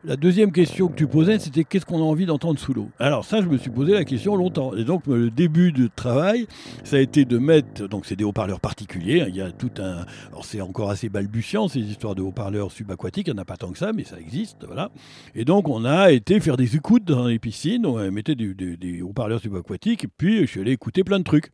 La 0.05 0.15
deuxième 0.15 0.53
question 0.53 0.87
que 0.87 0.95
tu 0.95 1.09
posais, 1.09 1.41
c'était 1.41 1.65
qu'est-ce 1.65 1.85
qu'on 1.85 1.99
a 1.99 2.05
envie 2.05 2.25
d'entendre 2.25 2.57
sous 2.61 2.73
l'eau? 2.73 2.89
Alors 3.01 3.25
ça, 3.25 3.43
je 3.43 3.49
me 3.49 3.59
suis 3.59 3.69
posé 3.69 3.95
la 3.95 4.05
question 4.05 4.37
longtemps. 4.37 4.73
Et 4.77 4.85
donc 4.85 5.09
le 5.09 5.29
début 5.29 5.73
de 5.73 5.91
travail, 5.93 6.47
ça 6.85 6.97
a 6.97 7.01
été 7.01 7.25
de 7.25 7.37
mettre, 7.37 7.89
donc 7.89 8.07
c'est 8.07 8.15
des 8.15 8.23
haut-parleurs 8.23 8.61
particuliers. 8.61 9.23
Hein. 9.23 9.27
il 9.29 9.35
y 9.35 9.41
a 9.41 9.51
tout 9.51 9.73
un, 9.79 10.07
alors 10.29 10.45
c'est 10.45 10.61
encore 10.61 10.91
assez 10.91 11.09
balbutiant 11.09 11.67
ces 11.67 11.81
histoires 11.81 12.15
de 12.15 12.23
haut-parleurs 12.23 12.71
subaquatiques. 12.71 13.27
Il 13.27 13.33
n'y 13.35 13.41
en 13.41 13.43
a 13.43 13.45
pas 13.45 13.57
tant 13.57 13.73
que 13.73 13.79
ça, 13.79 13.93
mais 13.93 14.05
ça 14.05 14.21
existe, 14.21 14.65
voilà. 14.67 14.93
Et 15.35 15.45
donc 15.45 15.69
on 15.69 15.85
a 15.85 16.13
été 16.13 16.39
faire 16.39 16.57
des 16.57 16.77
écoutes 16.77 17.05
dans 17.05 17.27
les 17.27 17.41
piscines. 17.41 17.85
On 17.85 18.13
mettait 18.13 18.37
des, 18.37 18.55
des 18.55 19.03
haut-parleurs 19.03 19.41
subaquatiques. 19.41 20.05
Et 20.05 20.09
puis 20.17 20.43
je 20.43 20.47
suis 20.47 20.61
allé 20.61 20.71
écouter 20.71 21.03
plein 21.03 21.19
de 21.19 21.25
trucs. 21.25 21.51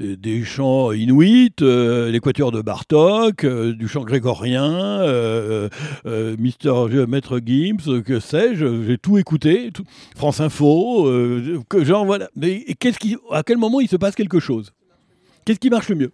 Euh, 0.00 0.16
des 0.16 0.44
chants 0.44 0.92
inuits, 0.92 1.52
euh, 1.60 2.10
l'équateur 2.10 2.50
de 2.50 2.62
Bartok, 2.62 3.44
euh, 3.44 3.74
du 3.74 3.88
chant 3.88 4.04
grégorien, 4.04 5.00
Mister 6.38 6.72
Maître 7.08 7.38
Gims, 7.64 8.02
que 8.02 8.20
sais-je, 8.20 8.84
j'ai 8.84 8.98
tout 8.98 9.18
écouté, 9.18 9.70
France 10.16 10.40
Info, 10.40 11.04
que 11.68 11.84
genre 11.84 12.04
voilà. 12.04 12.28
Mais 12.36 12.64
qu'est-ce 12.78 12.98
qui, 12.98 13.16
à 13.30 13.42
quel 13.42 13.58
moment 13.58 13.80
il 13.80 13.88
se 13.88 13.96
passe 13.96 14.14
quelque 14.14 14.40
chose? 14.40 14.72
Qu'est-ce 15.44 15.58
qui 15.58 15.70
marche 15.70 15.88
le 15.88 15.96
mieux? 15.96 16.12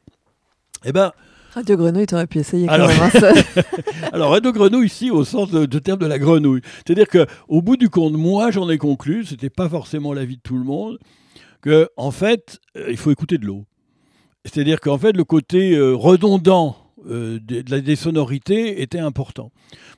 Eh 0.84 0.92
ben. 0.92 1.12
Radio 1.52 1.76
Grenouille, 1.76 2.06
tu 2.06 2.14
aurais 2.14 2.26
pu 2.26 2.38
essayer 2.38 2.68
alors, 2.68 2.90
quand 2.90 3.20
même. 3.20 3.34
Hein, 3.56 3.62
alors, 4.12 4.30
Radio 4.30 4.52
Grenouille, 4.52 4.86
ici, 4.86 5.10
au 5.10 5.24
sens 5.24 5.50
de, 5.50 5.66
de 5.66 5.78
terme 5.78 5.98
de 5.98 6.06
la 6.06 6.18
grenouille. 6.18 6.60
C'est-à-dire 6.86 7.08
qu'au 7.08 7.62
bout 7.62 7.76
du 7.76 7.88
compte, 7.88 8.12
moi, 8.12 8.50
j'en 8.50 8.68
ai 8.68 8.78
conclu, 8.78 9.24
c'était 9.24 9.50
pas 9.50 9.68
forcément 9.68 10.12
l'avis 10.12 10.36
de 10.36 10.42
tout 10.42 10.56
le 10.56 10.64
monde, 10.64 10.98
que 11.62 11.88
en 11.96 12.10
fait, 12.10 12.60
il 12.88 12.96
faut 12.96 13.10
écouter 13.10 13.38
de 13.38 13.46
l'eau. 13.46 13.64
C'est-à-dire 14.44 14.80
qu'en 14.80 14.98
fait, 14.98 15.12
le 15.16 15.24
côté 15.24 15.74
euh, 15.74 15.94
redondant 15.94 16.76
euh, 17.08 17.38
des, 17.40 17.96
sonorités 17.96 18.82
était 18.82 18.98
important. 18.98 19.50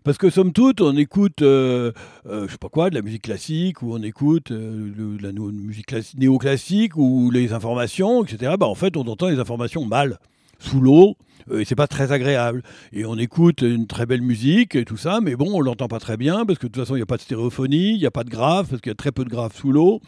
Parce 0.05 0.19
que 0.19 0.31
somme 0.31 0.53
toute, 0.53 0.81
on 0.81 0.97
écoute, 0.97 1.43
euh, 1.43 1.93
je 2.27 2.51
sais 2.51 2.59
pas 2.59 2.69
quoi, 2.69 2.91
de 2.91 2.95
la 2.95 3.03
musique 3.03 3.23
classique, 3.23 3.83
ou 3.83 3.95
on 3.95 4.03
écoute 4.03 4.53
de 4.53 5.23
la 5.23 5.33
musique 5.33 5.95
néoclassique, 6.17 6.97
ou 6.97 7.31
les 7.31 7.53
informations, 7.53 8.25
etc. 8.25 8.55
Bah, 8.59 8.67
en 8.67 8.75
fait, 8.75 8.97
on 8.97 9.03
entend 9.03 9.29
les 9.29 9.39
informations 9.39 9.85
mal, 9.85 10.19
sous 10.59 10.81
l'eau, 10.81 11.17
et 11.53 11.65
c'est 11.65 11.75
pas 11.75 11.87
très 11.87 12.13
agréable. 12.13 12.63
Et 12.93 13.05
on 13.05 13.17
écoute 13.17 13.63
une 13.63 13.87
très 13.87 14.07
belle 14.07 14.23
musique 14.23 14.75
et 14.75 14.85
tout 14.85 14.97
ça, 14.97 15.21
mais 15.23 15.37
bon, 15.37 15.51
on 15.55 15.61
l'entend 15.61 15.89
pas 15.89 16.01
très 16.01 16.17
bien, 16.17 16.45
parce 16.47 16.59
que 16.59 16.67
de 16.67 16.73
toute 16.73 16.83
façon, 16.83 16.95
il 16.95 16.99
n'y 16.99 17.03
a 17.03 17.07
pas 17.07 17.17
de 17.17 17.23
stéréophonie, 17.23 17.95
il 17.95 17.99
n'y 17.99 18.07
a 18.07 18.11
pas 18.11 18.25
de 18.25 18.31
grave, 18.31 18.67
parce 18.69 18.81
qu'il 18.81 18.91
y 18.91 18.93
a 18.93 18.97
très 18.97 19.13
peu 19.13 19.25
de 19.25 19.31
graves 19.31 19.55
sous 19.55 19.73
l'eau. 19.73 20.01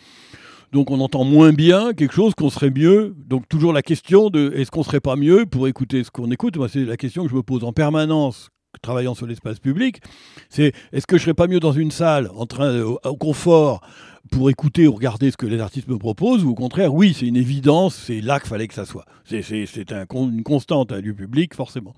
Donc 0.72 0.90
on 0.90 1.00
entend 1.00 1.24
moins 1.24 1.52
bien 1.52 1.92
quelque 1.92 2.14
chose 2.14 2.34
qu'on 2.34 2.50
serait 2.50 2.70
mieux. 2.70 3.14
Donc 3.26 3.48
toujours 3.48 3.72
la 3.72 3.82
question 3.82 4.30
de 4.30 4.52
est-ce 4.56 4.70
qu'on 4.70 4.82
serait 4.82 5.00
pas 5.00 5.16
mieux 5.16 5.44
pour 5.46 5.68
écouter 5.68 6.02
ce 6.02 6.10
qu'on 6.10 6.30
écoute? 6.30 6.56
Moi, 6.56 6.68
c'est 6.68 6.84
la 6.84 6.96
question 6.96 7.24
que 7.24 7.30
je 7.30 7.36
me 7.36 7.42
pose 7.42 7.62
en 7.62 7.72
permanence 7.72 8.50
travaillant 8.80 9.14
sur 9.14 9.26
l'espace 9.26 9.58
public, 9.58 10.00
c'est 10.48 10.72
est-ce 10.92 11.06
que 11.06 11.18
je 11.18 11.22
serais 11.22 11.34
pas 11.34 11.46
mieux 11.46 11.60
dans 11.60 11.72
une 11.72 11.90
salle, 11.90 12.30
en 12.34 12.46
train 12.46 12.80
au, 12.80 13.16
confort, 13.16 13.82
pour 14.30 14.50
écouter 14.50 14.86
ou 14.86 14.92
regarder 14.92 15.30
ce 15.30 15.36
que 15.36 15.46
les 15.46 15.60
artistes 15.60 15.88
me 15.88 15.98
proposent, 15.98 16.44
ou 16.44 16.50
au 16.50 16.54
contraire, 16.54 16.94
oui, 16.94 17.14
c'est 17.14 17.26
une 17.26 17.36
évidence, 17.36 17.94
c'est 17.94 18.20
là 18.20 18.38
qu'il 18.38 18.48
fallait 18.48 18.68
que 18.68 18.74
ça 18.74 18.84
soit. 18.84 19.04
C'est 19.24 19.92
un, 19.92 20.06
une 20.14 20.42
constante 20.42 20.92
à 20.92 21.00
lieu 21.00 21.14
public, 21.14 21.54
forcément. 21.54 21.94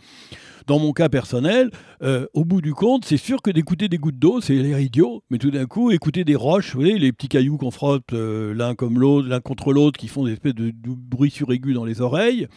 Dans 0.67 0.79
mon 0.79 0.93
cas 0.93 1.11
personnel, 1.11 1.71
euh, 2.03 2.27
au 2.33 2.47
bout 2.47 2.63
du 2.63 2.73
compte, 2.73 3.05
c'est 3.05 3.19
sûr 3.19 3.43
que 3.43 3.51
d'écouter 3.51 3.89
des 3.89 3.99
gouttes 3.99 4.19
d'eau, 4.19 4.41
c'est 4.41 4.55
l'air 4.55 4.81
idiot, 4.81 5.23
mais 5.29 5.37
tout 5.37 5.51
d'un 5.51 5.67
coup, 5.67 5.91
écouter 5.91 6.25
des 6.25 6.37
roches, 6.37 6.75
vous 6.75 6.81
voyez, 6.81 6.99
les 6.99 7.13
petits 7.13 7.29
cailloux 7.29 7.59
qu'on 7.59 7.71
frotte 7.71 8.15
euh, 8.15 8.55
l'un 8.55 8.75
comme 8.75 8.99
l'autre, 8.99 9.29
l'un 9.29 9.41
contre 9.41 9.75
l'autre, 9.75 9.99
qui 9.99 10.09
font 10.09 10.25
des 10.25 10.33
espèces 10.33 10.55
de, 10.55 10.73
bruit 10.83 11.31
suraigu 11.31 11.75
dans 11.75 11.85
les 11.85 12.01
oreilles, 12.01 12.49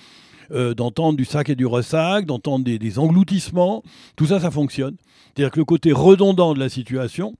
euh, 0.51 0.73
d'entendre 0.73 1.17
du 1.17 1.25
sac 1.25 1.49
et 1.49 1.55
du 1.55 1.65
ressac, 1.65 2.25
d'entendre 2.25 2.63
des, 2.63 2.79
des, 2.79 2.97
engloutissements, 2.97 3.83
tout 4.15 4.27
ça, 4.27 4.39
ça 4.39 4.51
fonctionne. 4.51 4.95
C'est-à-dire 5.35 5.51
que 5.51 5.59
le 5.59 5.65
côté 5.65 5.91
redondant 5.91 6.53
de 6.53 6.59
la 6.59 6.69
situation, 6.69 7.35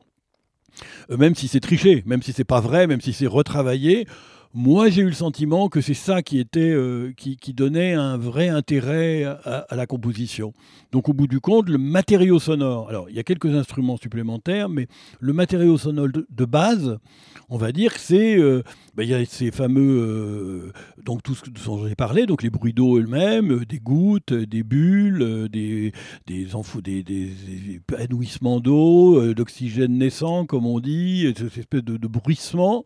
même 1.09 1.35
si 1.35 1.47
c'est 1.47 1.59
triché, 1.59 2.03
même 2.05 2.21
si 2.21 2.33
c'est 2.33 2.43
pas 2.43 2.59
vrai, 2.59 2.87
même 2.87 3.01
si 3.01 3.13
c'est 3.13 3.27
retravaillé, 3.27 4.07
moi, 4.53 4.89
j'ai 4.89 5.01
eu 5.01 5.07
le 5.07 5.13
sentiment 5.13 5.69
que 5.69 5.81
c'est 5.81 5.93
ça 5.93 6.21
qui 6.21 6.39
était, 6.39 6.71
euh, 6.71 7.11
qui, 7.15 7.53
donnait 7.53 7.93
un 7.93 8.17
vrai 8.17 8.49
intérêt 8.49 9.23
à, 9.23 9.65
la 9.75 9.85
composition. 9.85 10.53
Donc, 10.91 11.09
au 11.09 11.13
bout 11.13 11.27
du 11.27 11.39
compte, 11.39 11.69
le 11.69 11.77
matériau 11.77 12.39
sonore. 12.39 12.89
Alors, 12.89 13.09
il 13.09 13.15
y 13.15 13.19
a 13.19 13.23
quelques 13.23 13.53
instruments 13.53 13.97
supplémentaires, 13.97 14.69
mais 14.69 14.87
le 15.19 15.33
matériau 15.33 15.77
sonore 15.77 16.07
de, 16.07 16.45
base, 16.45 16.97
on 17.49 17.57
va 17.57 17.71
dire 17.71 17.93
que 17.93 17.99
c'est, 17.99 18.37
ben, 18.95 19.03
il 19.03 19.09
y 19.09 19.13
a 19.13 19.25
ces 19.25 19.51
fameux, 19.51 19.99
euh, 19.99 20.71
donc 21.03 21.23
tout 21.23 21.35
ce 21.35 21.49
dont 21.49 21.87
j'ai 21.87 21.95
parlé, 21.95 22.25
donc 22.25 22.41
les 22.41 22.49
bruits 22.49 22.73
d'eau 22.73 22.97
eux-mêmes, 22.97 23.65
des 23.65 23.79
gouttes, 23.79 24.33
des 24.33 24.63
bulles, 24.63 25.49
des 25.51 25.91
des, 26.25 26.47
des, 26.83 27.03
des, 27.03 27.31
épanouissements 27.75 28.59
d'eau, 28.59 29.33
d'oxygène 29.33 29.97
naissant, 29.97 30.45
comme 30.45 30.65
on 30.65 30.79
dit, 30.79 31.33
cette 31.35 31.57
espèce 31.57 31.83
de, 31.83 31.97
de 31.97 32.07
bruissement. 32.07 32.85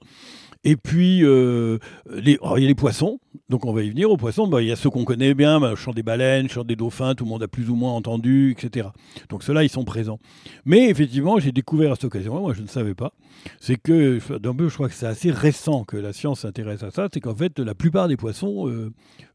Et 0.64 0.76
puis, 0.76 1.24
euh, 1.24 1.80
les, 2.10 2.38
il 2.58 2.62
y 2.62 2.66
a 2.66 2.68
les 2.68 2.76
poissons. 2.76 3.20
Donc, 3.50 3.66
on 3.66 3.74
va 3.74 3.82
y 3.82 3.90
venir 3.90 4.12
aux 4.12 4.18
poissons. 4.18 4.48
Bah, 4.48 4.62
il 4.62 4.68
y 4.68 4.72
a 4.72 4.76
ceux 4.76 4.92
qu'on 4.92 5.06
connaît 5.06 5.34
bien, 5.34 5.60
bah, 5.60 5.74
chant 5.76 5.92
des 5.92 6.04
baleines, 6.04 6.44
le 6.44 6.50
chant 6.50 6.64
des 6.64 6.76
dauphins, 6.76 7.16
tout 7.16 7.24
le 7.24 7.30
monde 7.30 7.42
a 7.42 7.48
plus 7.48 7.70
ou 7.70 7.76
moins 7.76 7.94
entendu, 7.94 8.52
etc. 8.52 8.90
Donc, 9.30 9.44
ceux-là, 9.44 9.64
ils 9.64 9.70
sont 9.70 9.84
présents. 9.84 10.20
Mais 10.66 10.90
effectivement, 10.90 11.40
j'ai 11.40 11.52
découvert 11.52 11.94
à 11.94 11.96
cette 11.96 12.06
occasion, 12.06 12.40
moi 12.40 12.54
je 12.54 12.62
ne 12.62 12.68
savais 12.68 12.94
pas, 12.94 13.14
c'est 13.60 13.76
que, 13.76 14.20
d'un 14.38 14.54
peu, 14.54 14.70
je 14.70 14.76
crois 14.76 14.88
que 14.88 14.94
c'est 14.94 15.08
assez 15.08 15.32
récent 15.32 15.84
que 15.84 15.98
la 15.98 16.14
science 16.14 16.42
s'intéresse 16.42 16.84
à 16.84 16.92
ça, 16.92 17.08
c'est 17.12 17.20
qu'en 17.20 17.36
fait, 17.36 17.58
la 17.60 17.74
plupart 17.74 18.08
des 18.08 18.18
poissons 18.18 18.68
euh, 18.68 18.92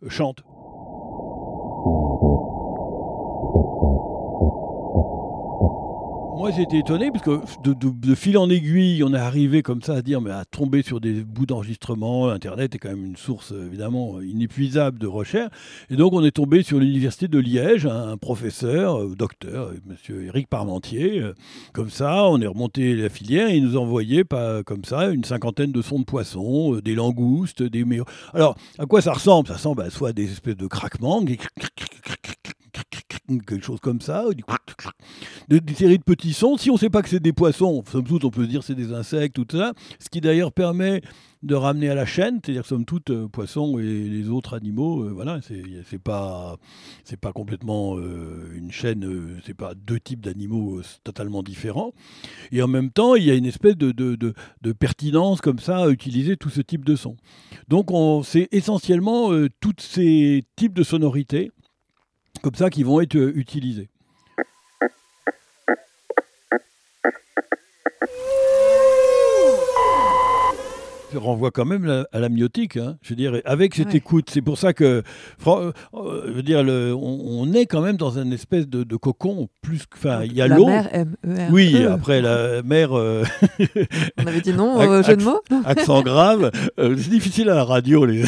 chantent. 0.08 0.44
Moi, 6.36 6.50
été 6.50 6.80
étonné 6.80 7.10
parce 7.10 7.24
que 7.24 7.40
de, 7.64 8.14
fil 8.14 8.36
en 8.36 8.50
aiguille, 8.50 9.02
on 9.02 9.14
est 9.14 9.18
arrivé 9.18 9.62
comme 9.62 9.80
ça 9.80 9.94
à 9.94 10.02
dire, 10.02 10.20
mais 10.20 10.30
à 10.30 10.44
tomber 10.44 10.82
sur 10.82 11.00
des 11.00 11.24
bouts 11.24 11.46
d'enregistrement. 11.46 12.28
Internet 12.28 12.74
est 12.74 12.78
quand 12.78 12.90
même 12.90 13.06
une 13.06 13.16
source 13.16 13.52
évidemment 13.52 14.20
inépuisable 14.20 14.98
de 14.98 15.06
recherche. 15.06 15.50
Et 15.88 15.96
donc, 15.96 16.12
on 16.12 16.22
est 16.22 16.32
tombé 16.32 16.62
sur 16.62 16.78
l'université 16.78 17.26
de 17.26 17.38
Liège, 17.38 17.86
un 17.86 18.18
professeur, 18.18 19.00
euh, 19.00 19.14
docteur, 19.16 19.68
euh, 19.68 19.78
Monsieur 19.86 20.26
Éric 20.26 20.48
Parmentier. 20.48 21.20
Euh, 21.20 21.32
comme 21.72 21.88
ça, 21.88 22.26
on 22.26 22.38
est 22.42 22.46
remonté 22.46 22.94
la 22.94 23.08
filière 23.08 23.48
et 23.48 23.56
il 23.56 23.64
nous 23.64 23.78
a 23.78 23.80
envoyé 23.80 24.22
pas 24.22 24.62
comme 24.62 24.84
ça 24.84 25.06
une 25.06 25.24
cinquantaine 25.24 25.72
de 25.72 25.80
sons 25.80 26.00
de 26.00 26.04
poissons, 26.04 26.74
des 26.84 26.94
langoustes, 26.94 27.62
des 27.62 27.86
Alors, 28.34 28.56
à 28.78 28.84
quoi 28.84 29.00
ça 29.00 29.14
ressemble? 29.14 29.48
Ça 29.48 29.54
ressemble 29.54 29.80
à 29.80 29.88
soit 29.88 30.12
des 30.12 30.30
espèces 30.30 30.58
de 30.58 30.66
craquements, 30.66 31.22
quelque 33.26 33.64
chose 33.64 33.80
comme 33.80 34.00
ça, 34.00 34.24
des, 35.48 35.74
séries 35.74 35.98
de 35.98 36.02
petits 36.04 36.32
sons. 36.32 36.56
Si 36.56 36.70
on 36.70 36.74
ne 36.74 36.78
sait 36.78 36.90
pas 36.90 37.02
que 37.02 37.08
c'est 37.08 37.20
des 37.20 37.32
poissons, 37.32 37.82
somme 37.90 38.04
toute, 38.04 38.24
on 38.24 38.30
peut 38.30 38.46
dire 38.46 38.62
c'est 38.62 38.74
des 38.74 38.92
insectes, 38.92 39.34
tout 39.34 39.56
ça. 39.56 39.72
Ce 39.98 40.08
qui 40.08 40.20
d'ailleurs 40.20 40.52
permet 40.52 41.02
de 41.42 41.54
ramener 41.54 41.88
à 41.88 41.94
la 41.94 42.06
chaîne, 42.06 42.40
c'est-à-dire 42.42 42.66
somme 42.66 42.84
toute, 42.84 43.10
euh, 43.10 43.28
poissons 43.28 43.78
et 43.78 43.84
les 43.84 44.28
autres 44.28 44.54
animaux, 44.54 45.04
euh, 45.04 45.12
voilà, 45.12 45.40
c'est 45.42 45.98
pas 45.98 46.56
pas 47.20 47.32
complètement 47.32 47.96
euh, 47.96 48.52
une 48.54 48.70
chaîne, 48.70 49.38
c'est 49.44 49.54
pas 49.54 49.74
deux 49.74 50.00
types 50.00 50.20
d'animaux 50.20 50.80
totalement 51.04 51.42
différents. 51.42 51.92
Et 52.52 52.62
en 52.62 52.68
même 52.68 52.90
temps, 52.90 53.14
il 53.14 53.24
y 53.24 53.30
a 53.30 53.34
une 53.34 53.46
espèce 53.46 53.76
de, 53.76 53.92
de, 53.92 54.16
de, 54.16 54.72
pertinence 54.72 55.40
comme 55.40 55.58
ça 55.58 55.84
à 55.84 55.88
utiliser 55.88 56.36
tout 56.36 56.50
ce 56.50 56.60
type 56.60 56.84
de 56.84 56.96
son. 56.96 57.16
Donc, 57.68 57.88
c'est 58.24 58.48
essentiellement 58.52 59.30
tous 59.60 59.74
ces 59.78 60.44
types 60.56 60.74
de 60.74 60.82
sonorités 60.82 61.50
comme 62.42 62.54
ça 62.54 62.70
qui 62.70 62.82
vont 62.82 63.00
être 63.00 63.16
euh, 63.16 63.32
utilisés. 63.36 63.88
Renvoie 71.16 71.50
quand 71.50 71.64
même 71.64 72.04
à 72.12 72.20
l'amniotique. 72.20 72.76
Hein. 72.76 72.96
Je 73.02 73.10
veux 73.10 73.16
dire, 73.16 73.40
avec 73.44 73.74
cette 73.74 73.94
écoute, 73.94 74.30
c'est 74.32 74.42
pour 74.42 74.58
ça 74.58 74.72
que, 74.72 75.02
euh, 75.46 75.72
je 76.26 76.32
veux 76.32 76.42
dire, 76.42 76.62
le, 76.62 76.94
on, 76.94 77.52
est 77.52 77.66
quand 77.66 77.80
même 77.80 77.96
dans 77.96 78.18
une 78.18 78.32
espèce 78.32 78.68
de, 78.68 78.96
cocon. 78.96 79.48
Plus, 79.62 79.84
enfin, 79.94 80.22
il 80.24 80.32
y 80.32 80.40
a 80.40 80.48
l'eau. 80.48 80.68
E 80.68 81.04
oui, 81.50 81.84
après 81.84 82.20
la 82.20 82.62
mer. 82.62 82.92
Euh, 82.92 83.24
on 84.18 84.26
avait 84.26 84.40
dit 84.40 84.52
non 84.52 84.76
au 84.98 85.02
jeu 85.02 85.16
de 85.16 85.22
mots. 85.24 85.40
accent 85.64 86.02
grave. 86.02 86.50
Euh, 86.78 86.96
c'est 86.98 87.10
difficile 87.10 87.50
à 87.50 87.54
la 87.54 87.64
radio 87.64 88.04
les 88.04 88.24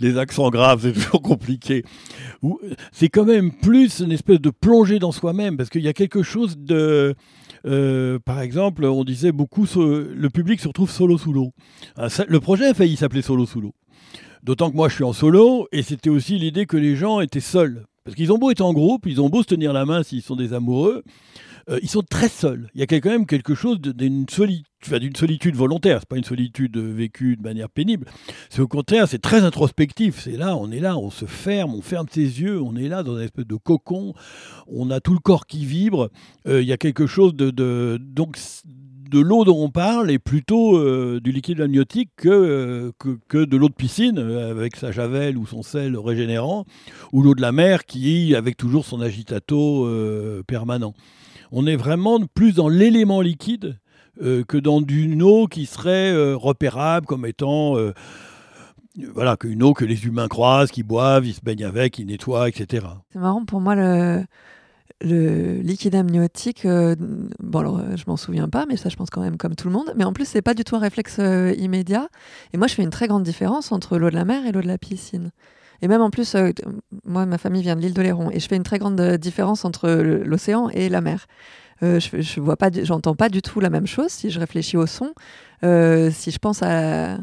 les 0.00 0.18
accents 0.18 0.50
graves, 0.50 0.80
c'est 0.82 0.92
toujours 0.92 1.22
compliqué. 1.22 1.84
C'est 2.92 3.08
quand 3.08 3.24
même 3.24 3.52
plus 3.52 4.00
une 4.00 4.12
espèce 4.12 4.40
de 4.40 4.50
plongée 4.50 4.98
dans 4.98 5.12
soi-même 5.12 5.56
parce 5.56 5.70
qu'il 5.70 5.82
y 5.82 5.88
a 5.88 5.92
quelque 5.92 6.22
chose 6.22 6.58
de 6.58 7.14
euh, 7.66 8.18
par 8.18 8.40
exemple, 8.40 8.84
on 8.84 9.04
disait 9.04 9.32
beaucoup, 9.32 9.66
le 9.76 10.28
public 10.28 10.60
se 10.60 10.68
retrouve 10.68 10.90
solo 10.90 11.18
sous 11.18 11.32
l'eau. 11.32 11.52
Ah, 11.96 12.08
le 12.26 12.40
projet 12.40 12.66
a 12.66 12.74
failli 12.74 12.96
s'appeler 12.96 13.22
Solo 13.22 13.46
sous 13.46 13.60
l'eau. 13.60 13.74
D'autant 14.42 14.70
que 14.70 14.76
moi 14.76 14.88
je 14.88 14.94
suis 14.94 15.04
en 15.04 15.12
solo, 15.12 15.66
et 15.72 15.82
c'était 15.82 16.10
aussi 16.10 16.38
l'idée 16.38 16.66
que 16.66 16.76
les 16.76 16.94
gens 16.94 17.20
étaient 17.20 17.40
seuls. 17.40 17.87
Parce 18.08 18.16
qu'ils 18.16 18.32
ont 18.32 18.38
beau 18.38 18.50
être 18.50 18.62
en 18.62 18.72
groupe, 18.72 19.04
ils 19.04 19.20
ont 19.20 19.28
beau 19.28 19.42
se 19.42 19.48
tenir 19.48 19.74
la 19.74 19.84
main 19.84 20.02
s'ils 20.02 20.22
sont 20.22 20.34
des 20.34 20.54
amoureux, 20.54 21.04
euh, 21.68 21.78
ils 21.82 21.90
sont 21.90 22.00
très 22.00 22.30
seuls. 22.30 22.70
Il 22.74 22.80
y 22.80 22.82
a 22.82 22.86
quand 22.86 23.04
même 23.04 23.26
quelque 23.26 23.54
chose 23.54 23.78
d'une 23.82 24.26
solitude, 24.30 24.64
d'une 24.98 25.14
solitude 25.14 25.54
volontaire. 25.54 26.06
Pas 26.06 26.16
une 26.16 26.24
solitude 26.24 26.78
vécue 26.78 27.36
de 27.36 27.42
manière 27.42 27.68
pénible. 27.68 28.06
C'est 28.48 28.62
au 28.62 28.66
contraire, 28.66 29.08
c'est 29.08 29.18
très 29.18 29.44
introspectif. 29.44 30.20
C'est 30.20 30.38
là, 30.38 30.56
on 30.56 30.70
est 30.70 30.80
là, 30.80 30.96
on 30.96 31.10
se 31.10 31.26
ferme, 31.26 31.74
on 31.74 31.82
ferme 31.82 32.06
ses 32.10 32.40
yeux, 32.40 32.62
on 32.62 32.76
est 32.76 32.88
là 32.88 33.02
dans 33.02 33.18
une 33.18 33.24
espèce 33.24 33.46
de 33.46 33.56
cocon. 33.56 34.14
On 34.68 34.90
a 34.90 35.00
tout 35.00 35.12
le 35.12 35.20
corps 35.20 35.46
qui 35.46 35.66
vibre. 35.66 36.08
Euh, 36.46 36.62
il 36.62 36.66
y 36.66 36.72
a 36.72 36.78
quelque 36.78 37.06
chose 37.06 37.34
de, 37.34 37.50
de 37.50 37.98
donc 38.00 38.38
de 39.08 39.20
l'eau 39.20 39.44
dont 39.44 39.62
on 39.62 39.70
parle 39.70 40.10
est 40.10 40.18
plutôt 40.18 40.76
euh, 40.76 41.20
du 41.22 41.32
liquide 41.32 41.60
amniotique 41.60 42.10
que, 42.16 42.92
que, 42.98 43.18
que, 43.28 43.44
de 43.44 43.56
l'eau 43.56 43.68
de 43.68 43.74
piscine, 43.74 44.18
avec 44.18 44.76
sa 44.76 44.92
javel 44.92 45.36
ou 45.36 45.46
son 45.46 45.62
sel 45.62 45.96
régénérant, 45.96 46.64
ou 47.12 47.22
l'eau 47.22 47.34
de 47.34 47.40
la 47.40 47.52
mer 47.52 47.84
qui, 47.84 48.34
avec 48.34 48.56
toujours 48.56 48.84
son 48.84 49.00
agitato 49.00 49.88
permanent 50.46 50.94
on 51.52 51.66
est 51.66 51.76
vraiment 51.76 52.20
plus 52.34 52.54
dans 52.54 52.68
l'élément 52.68 53.20
liquide 53.20 53.78
euh, 54.22 54.44
que 54.44 54.56
dans 54.56 54.80
une 54.80 55.22
eau 55.22 55.46
qui 55.46 55.66
serait 55.66 56.12
euh, 56.12 56.36
repérable 56.36 57.06
comme 57.06 57.24
étant 57.24 57.76
euh, 57.76 57.92
voilà 59.14 59.36
qu'une 59.36 59.62
eau 59.62 59.74
que 59.74 59.84
les 59.84 60.06
humains 60.06 60.28
croisent, 60.28 60.72
qui 60.72 60.82
boivent, 60.82 61.26
ils 61.26 61.34
se 61.34 61.40
baignent 61.40 61.64
avec, 61.64 61.98
ils 61.98 62.06
nettoient, 62.06 62.48
etc. 62.48 62.86
C'est 63.12 63.20
marrant 63.20 63.44
pour 63.44 63.60
moi 63.60 63.76
le, 63.76 64.24
liquide 65.00 65.94
amniotique. 65.94 66.66
bon 66.66 67.58
alors 67.58 67.80
je 67.96 68.04
m'en 68.06 68.16
souviens 68.16 68.48
pas, 68.48 68.66
mais 68.66 68.76
ça 68.76 68.88
je 68.88 68.96
pense 68.96 69.10
quand 69.10 69.20
même 69.20 69.36
comme 69.36 69.54
tout 69.54 69.68
le 69.68 69.72
monde. 69.72 69.92
Mais 69.96 70.04
en 70.04 70.12
plus 70.12 70.26
c'est 70.26 70.42
pas 70.42 70.54
du 70.54 70.64
tout 70.64 70.76
un 70.76 70.80
réflexe 70.80 71.18
immédiat. 71.58 72.08
Et 72.52 72.56
moi 72.56 72.66
je 72.66 72.74
fais 72.74 72.82
une 72.82 72.90
très 72.90 73.08
grande 73.08 73.22
différence 73.22 73.72
entre 73.72 73.98
l'eau 73.98 74.10
de 74.10 74.14
la 74.14 74.24
mer 74.24 74.46
et 74.46 74.52
l'eau 74.52 74.62
de 74.62 74.66
la 74.66 74.78
piscine. 74.78 75.30
Et 75.80 75.88
même 75.88 76.00
en 76.00 76.10
plus, 76.10 76.34
euh, 76.34 76.50
moi, 77.04 77.26
ma 77.26 77.38
famille 77.38 77.62
vient 77.62 77.76
de 77.76 77.80
l'île 77.80 77.94
d'Oléron 77.94 78.30
et 78.30 78.40
je 78.40 78.48
fais 78.48 78.56
une 78.56 78.62
très 78.62 78.78
grande 78.78 79.00
euh, 79.00 79.16
différence 79.16 79.64
entre 79.64 79.88
l'océan 79.90 80.68
et 80.70 80.88
la 80.88 81.00
mer. 81.00 81.26
Euh, 81.82 82.00
je, 82.00 82.20
je 82.20 82.40
vois 82.40 82.56
pas, 82.56 82.70
j'entends 82.82 83.14
pas 83.14 83.28
du 83.28 83.42
tout 83.42 83.60
la 83.60 83.70
même 83.70 83.86
chose 83.86 84.10
si 84.10 84.30
je 84.30 84.40
réfléchis 84.40 84.76
au 84.76 84.86
son. 84.86 85.12
si 85.62 86.30
je 86.30 86.38
pense 86.38 86.62
à, 86.62 87.18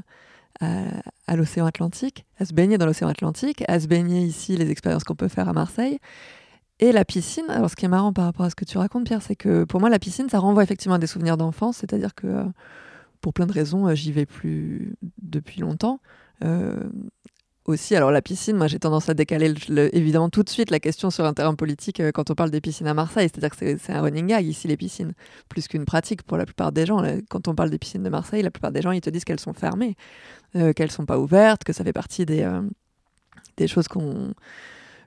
l'océan 1.35 1.65
Atlantique, 1.65 2.25
à 2.39 2.45
se 2.45 2.53
baigner 2.53 2.77
dans 2.77 2.85
l'océan 2.85 3.09
Atlantique, 3.09 3.63
à 3.67 3.79
se 3.79 3.87
baigner 3.87 4.21
ici, 4.21 4.55
les 4.55 4.71
expériences 4.71 5.03
qu'on 5.03 5.15
peut 5.15 5.27
faire 5.27 5.49
à 5.49 5.53
Marseille. 5.53 5.99
Et 6.79 6.91
la 6.91 7.05
piscine, 7.05 7.45
alors 7.49 7.69
ce 7.69 7.75
qui 7.75 7.85
est 7.85 7.89
marrant 7.89 8.11
par 8.11 8.25
rapport 8.25 8.45
à 8.45 8.49
ce 8.49 8.55
que 8.55 8.65
tu 8.65 8.77
racontes, 8.77 9.05
Pierre, 9.05 9.21
c'est 9.21 9.35
que 9.35 9.63
pour 9.63 9.79
moi, 9.79 9.89
la 9.89 9.99
piscine, 9.99 10.29
ça 10.29 10.39
renvoie 10.39 10.63
effectivement 10.63 10.95
à 10.95 10.99
des 10.99 11.07
souvenirs 11.07 11.37
d'enfance, 11.37 11.77
c'est-à-dire 11.77 12.13
que 12.13 12.43
pour 13.21 13.33
plein 13.33 13.45
de 13.45 13.53
raisons, 13.53 13.93
j'y 13.95 14.11
vais 14.11 14.25
plus 14.25 14.95
depuis 15.21 15.61
longtemps 15.61 15.99
aussi. 17.65 17.95
Alors 17.95 18.11
la 18.11 18.21
piscine, 18.21 18.55
moi 18.55 18.67
j'ai 18.67 18.79
tendance 18.79 19.09
à 19.09 19.13
décaler 19.13 19.53
évidemment 19.93 20.29
tout 20.29 20.43
de 20.43 20.49
suite 20.49 20.69
la 20.69 20.79
question 20.79 21.09
sur 21.09 21.25
un 21.25 21.33
terrain 21.33 21.55
politique 21.55 21.99
euh, 21.99 22.11
quand 22.11 22.29
on 22.29 22.35
parle 22.35 22.51
des 22.51 22.61
piscines 22.61 22.87
à 22.87 22.93
Marseille. 22.93 23.29
C'est-à-dire 23.31 23.49
que 23.49 23.77
c'est 23.77 23.93
un 23.93 24.01
running 24.01 24.27
gag 24.27 24.45
ici 24.45 24.67
les 24.67 24.77
piscines, 24.77 25.13
plus 25.49 25.67
qu'une 25.67 25.85
pratique 25.85 26.23
pour 26.23 26.37
la 26.37 26.45
plupart 26.45 26.71
des 26.71 26.85
gens. 26.85 27.03
Quand 27.29 27.47
on 27.47 27.55
parle 27.55 27.69
des 27.69 27.79
piscines 27.79 28.03
de 28.03 28.09
Marseille, 28.09 28.43
la 28.43 28.51
plupart 28.51 28.71
des 28.71 28.81
gens 28.81 28.91
ils 28.91 29.01
te 29.01 29.09
disent 29.09 29.25
qu'elles 29.25 29.39
sont 29.39 29.53
fermées, 29.53 29.95
euh, 30.55 30.73
qu'elles 30.73 30.91
sont 30.91 31.05
pas 31.05 31.19
ouvertes, 31.19 31.63
que 31.63 31.73
ça 31.73 31.83
fait 31.83 31.93
partie 31.93 32.25
euh, 32.29 32.61
des 33.57 33.67
choses 33.67 33.87
qu'on 33.87 34.33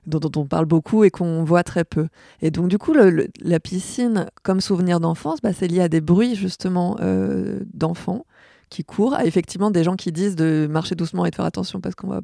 dont, 0.09 0.31
on 0.35 0.45
parle 0.45 0.65
beaucoup 0.65 1.03
et 1.03 1.09
qu'on 1.11 1.43
voit 1.43 1.63
très 1.63 1.85
peu. 1.85 2.07
Et 2.41 2.51
donc, 2.51 2.67
du 2.67 2.77
coup, 2.77 2.93
la 2.93 3.59
piscine, 3.59 4.27
comme 4.43 4.61
souvenir 4.61 4.99
d'enfance, 4.99 5.39
bah, 5.41 5.53
c'est 5.53 5.67
lié 5.67 5.81
à 5.81 5.89
des 5.89 6.01
bruits, 6.01 6.35
justement, 6.35 6.97
d'enfants 7.73 8.25
qui 8.69 8.83
courent, 8.83 9.15
à 9.15 9.25
effectivement 9.25 9.71
des 9.71 9.83
gens 9.83 9.95
qui 9.95 10.11
disent 10.11 10.35
de 10.35 10.67
marcher 10.69 10.95
doucement 10.95 11.25
et 11.25 11.31
de 11.31 11.35
faire 11.35 11.45
attention 11.45 11.81
parce 11.81 11.95
qu'on 11.95 12.07
va 12.07 12.21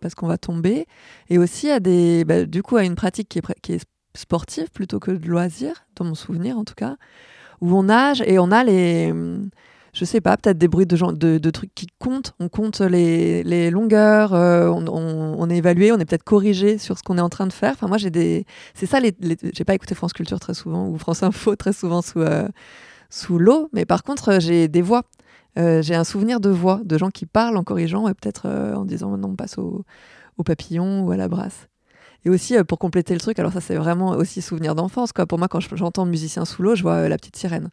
parce 0.00 0.14
qu'on 0.14 0.28
va 0.28 0.38
tomber, 0.38 0.86
et 1.28 1.38
aussi 1.38 1.70
à 1.70 1.80
des, 1.80 2.24
bah, 2.24 2.44
du 2.44 2.62
coup 2.62 2.76
à 2.76 2.84
une 2.84 2.94
pratique 2.94 3.28
qui 3.28 3.38
est, 3.40 3.60
qui 3.62 3.72
est 3.72 3.84
sportive 4.14 4.70
plutôt 4.70 5.00
que 5.00 5.10
de 5.10 5.26
loisir, 5.26 5.86
dans 5.96 6.04
mon 6.04 6.14
souvenir 6.14 6.56
en 6.58 6.64
tout 6.64 6.74
cas, 6.76 6.96
où 7.60 7.76
on 7.76 7.84
nage 7.84 8.22
et 8.22 8.38
on 8.38 8.50
a 8.50 8.62
les, 8.64 9.12
je 9.98 10.04
sais 10.04 10.20
pas, 10.20 10.36
peut-être 10.36 10.58
des 10.58 10.68
bruits 10.68 10.86
de, 10.86 11.50
trucs 11.50 11.74
qui 11.74 11.86
comptent, 11.98 12.34
on 12.40 12.48
compte 12.48 12.80
les, 12.80 13.42
les 13.42 13.70
longueurs, 13.70 14.34
euh, 14.34 14.68
on, 14.68 14.86
on, 14.86 15.50
est 15.50 15.56
évalué, 15.56 15.92
on 15.92 15.98
est 15.98 16.04
peut-être 16.04 16.24
corrigé 16.24 16.78
sur 16.78 16.96
ce 16.98 17.02
qu'on 17.02 17.18
est 17.18 17.22
en 17.22 17.28
train 17.28 17.46
de 17.46 17.52
faire. 17.52 17.72
Enfin 17.72 17.88
moi 17.88 17.98
j'ai 17.98 18.10
des, 18.10 18.46
c'est 18.74 18.86
ça, 18.86 19.00
les, 19.00 19.14
j'ai 19.52 19.64
pas 19.64 19.74
écouté 19.74 19.94
France 19.94 20.12
Culture 20.12 20.40
très 20.40 20.54
souvent 20.54 20.88
ou 20.88 20.98
France 20.98 21.22
Info 21.22 21.56
très 21.56 21.72
souvent 21.72 22.02
sous 22.02 22.20
euh, 22.20 22.48
sous 23.10 23.38
l'eau, 23.38 23.68
mais 23.72 23.84
par 23.84 24.02
contre 24.02 24.38
j'ai 24.40 24.68
des 24.68 24.82
voix 24.82 25.04
euh, 25.58 25.82
j'ai 25.82 25.94
un 25.94 26.04
souvenir 26.04 26.40
de 26.40 26.50
voix, 26.50 26.80
de 26.84 26.98
gens 26.98 27.10
qui 27.10 27.26
parlent 27.26 27.56
en 27.56 27.64
corrigeant, 27.64 28.08
et 28.08 28.14
peut-être 28.14 28.46
euh, 28.46 28.74
en 28.74 28.84
disant 28.84 29.16
non, 29.16 29.30
on 29.30 29.36
passe 29.36 29.58
au, 29.58 29.84
papillon 30.44 31.02
ou 31.02 31.10
à 31.10 31.16
la 31.16 31.26
brasse. 31.28 31.68
Et 32.24 32.30
aussi, 32.30 32.56
euh, 32.56 32.62
pour 32.62 32.78
compléter 32.78 33.12
le 33.14 33.20
truc, 33.20 33.38
alors 33.40 33.52
ça 33.52 33.60
c'est 33.60 33.74
vraiment 33.74 34.10
aussi 34.10 34.40
souvenir 34.40 34.76
d'enfance. 34.76 35.10
Pour 35.12 35.38
moi, 35.38 35.48
quand 35.48 35.60
j'entends 35.60 36.06
musicien 36.06 36.44
sous 36.44 36.62
l'eau, 36.62 36.76
je 36.76 36.82
vois 36.82 37.08
la 37.08 37.16
petite 37.16 37.36
sirène. 37.36 37.70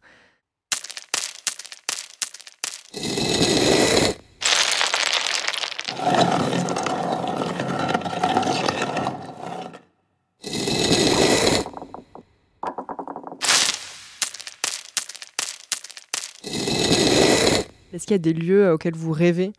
Qu'il 18.06 18.14
y 18.14 18.14
a 18.14 18.18
des 18.18 18.32
lieux 18.32 18.72
auxquels 18.72 18.94
vous 18.94 19.12
rêvez 19.12 19.52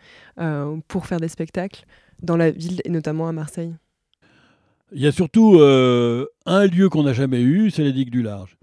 pour 0.87 1.05
faire 1.05 1.19
des 1.19 1.27
spectacles 1.27 1.85
dans 2.23 2.37
la 2.37 2.49
ville 2.49 2.81
et 2.83 2.89
notamment 2.89 3.27
à 3.27 3.31
Marseille? 3.31 3.75
Il 4.91 5.01
y 5.01 5.07
a 5.07 5.11
surtout 5.11 5.59
un 5.59 6.65
lieu 6.65 6.89
qu'on 6.89 7.03
n'a 7.03 7.13
jamais 7.13 7.41
eu, 7.41 7.69
c'est 7.69 7.83
la 7.83 7.91
digue 7.91 8.09
du 8.09 8.23
Large. 8.23 8.57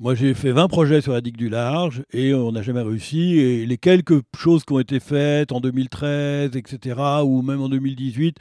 Moi, 0.00 0.14
j'ai 0.16 0.34
fait 0.34 0.50
20 0.50 0.66
projets 0.66 1.00
sur 1.00 1.12
la 1.12 1.20
digue 1.20 1.36
du 1.36 1.48
Large 1.48 2.02
et 2.12 2.34
on 2.34 2.50
n'a 2.50 2.62
jamais 2.62 2.82
réussi. 2.82 3.38
Et 3.38 3.66
les 3.66 3.78
quelques 3.78 4.20
choses 4.36 4.64
qui 4.64 4.72
ont 4.72 4.80
été 4.80 4.98
faites 4.98 5.52
en 5.52 5.60
2013, 5.60 6.56
etc., 6.56 7.00
ou 7.24 7.40
même 7.42 7.60
en 7.60 7.68
2018, 7.68 8.36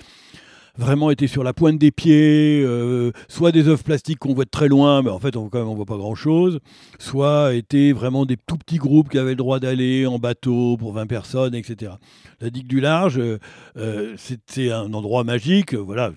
vraiment 0.81 1.11
été 1.11 1.27
sur 1.27 1.43
la 1.43 1.53
pointe 1.53 1.77
des 1.77 1.91
pieds, 1.91 2.63
euh, 2.65 3.11
soit 3.27 3.51
des 3.51 3.67
œufs 3.67 3.83
plastiques 3.83 4.17
qu'on 4.17 4.33
voit 4.33 4.45
de 4.45 4.49
très 4.49 4.67
loin, 4.67 5.03
mais 5.03 5.11
en 5.11 5.19
fait 5.19 5.37
on 5.37 5.47
quand 5.47 5.59
même 5.59 5.67
on 5.67 5.75
voit 5.75 5.85
pas 5.85 5.97
grand 5.97 6.15
chose, 6.15 6.59
soit 6.97 7.53
été 7.53 7.93
vraiment 7.93 8.25
des 8.25 8.35
tout 8.35 8.57
petits 8.57 8.77
groupes 8.77 9.09
qui 9.09 9.19
avaient 9.19 9.31
le 9.31 9.35
droit 9.35 9.59
d'aller 9.59 10.07
en 10.07 10.17
bateau 10.17 10.77
pour 10.77 10.93
20 10.93 11.05
personnes, 11.05 11.53
etc. 11.53 11.93
La 12.39 12.49
digue 12.49 12.65
du 12.65 12.81
large, 12.81 13.19
euh, 13.19 13.37
euh, 13.77 14.15
c'est 14.17 14.71
un 14.71 14.91
endroit 14.93 15.23
magique, 15.23 15.75
voilà, 15.75 16.11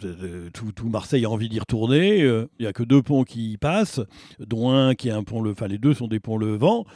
tout, 0.54 0.72
tout, 0.72 0.88
Marseille 0.88 1.26
a 1.26 1.30
envie 1.30 1.50
d'y 1.50 1.60
retourner, 1.60 2.20
il 2.20 2.46
n'y 2.58 2.66
a 2.66 2.72
que 2.72 2.82
deux 2.82 3.02
ponts 3.02 3.24
qui 3.24 3.52
y 3.52 3.56
passent, 3.58 4.00
dont 4.40 4.70
un 4.70 4.94
qui 4.94 5.08
est 5.08 5.12
un 5.12 5.24
pont 5.24 5.42
le, 5.42 5.50
enfin 5.50 5.68
les 5.68 5.78
deux 5.78 5.92
sont 5.92 6.08
des 6.08 6.20
ponts 6.20 6.38
levant, 6.38 6.86